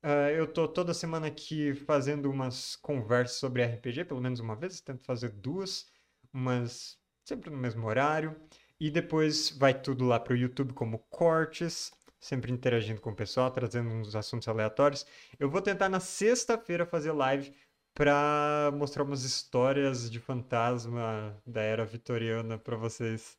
[0.01, 4.81] ah, eu tô toda semana aqui fazendo umas conversas sobre RPG, pelo menos uma vez,
[4.81, 5.91] tento fazer duas,
[6.31, 8.35] mas sempre no mesmo horário.
[8.79, 13.89] E depois vai tudo lá pro YouTube como cortes, sempre interagindo com o pessoal, trazendo
[13.89, 15.05] uns assuntos aleatórios.
[15.37, 17.53] Eu vou tentar na sexta-feira fazer live
[17.93, 23.37] para mostrar umas histórias de fantasma da era vitoriana para vocês.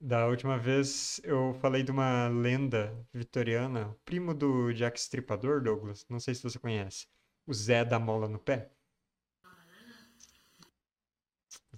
[0.00, 6.06] Da última vez eu falei de uma lenda vitoriana, o primo do Jack Stripador, Douglas.
[6.08, 7.06] Não sei se você conhece.
[7.46, 8.70] O Zé da Mola no Pé.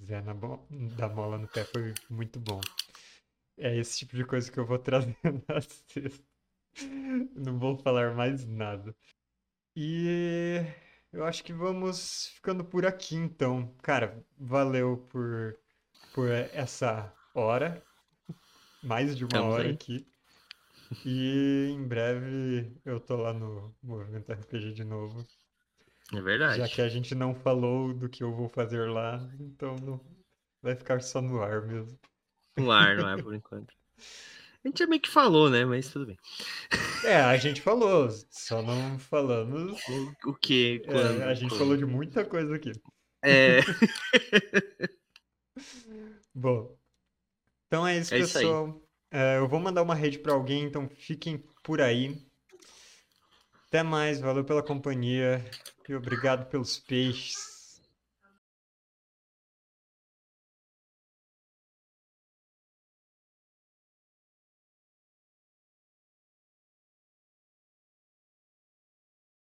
[0.06, 0.66] Zé na bo-
[0.96, 2.60] da Mola no Pé foi muito bom.
[3.58, 5.16] É esse tipo de coisa que eu vou trazer
[5.48, 6.24] na sexta.
[7.36, 8.94] Não vou falar mais nada.
[9.76, 10.60] E
[11.12, 13.72] eu acho que vamos ficando por aqui então.
[13.82, 15.56] Cara, valeu por,
[16.12, 17.82] por essa hora.
[18.82, 19.74] Mais de uma Estamos hora aí.
[19.74, 20.06] aqui.
[21.04, 25.26] E em breve eu tô lá no Movimento RPG de novo.
[26.12, 26.74] É Já verdade.
[26.74, 30.00] que a gente não falou do que eu vou fazer lá, então não
[30.62, 31.98] vai ficar só no ar mesmo.
[32.56, 33.72] No ar, no ar, por enquanto.
[34.64, 35.64] A gente já meio que falou, né?
[35.64, 36.16] Mas tudo bem.
[37.04, 39.78] É, a gente falou, só não falamos.
[39.88, 40.82] O, o que?
[40.84, 41.22] é, Quando?
[41.22, 41.60] a gente como?
[41.60, 42.72] falou de muita coisa aqui.
[43.22, 43.60] É,
[46.34, 46.76] Bom,
[47.66, 48.80] então é isso, É isso pessoal.
[49.10, 52.26] É, eu vou mandar uma rede para alguém, então fiquem por aí.
[53.68, 55.44] Até mais, valeu pela companhia
[55.88, 57.53] e obrigado pelos peixes.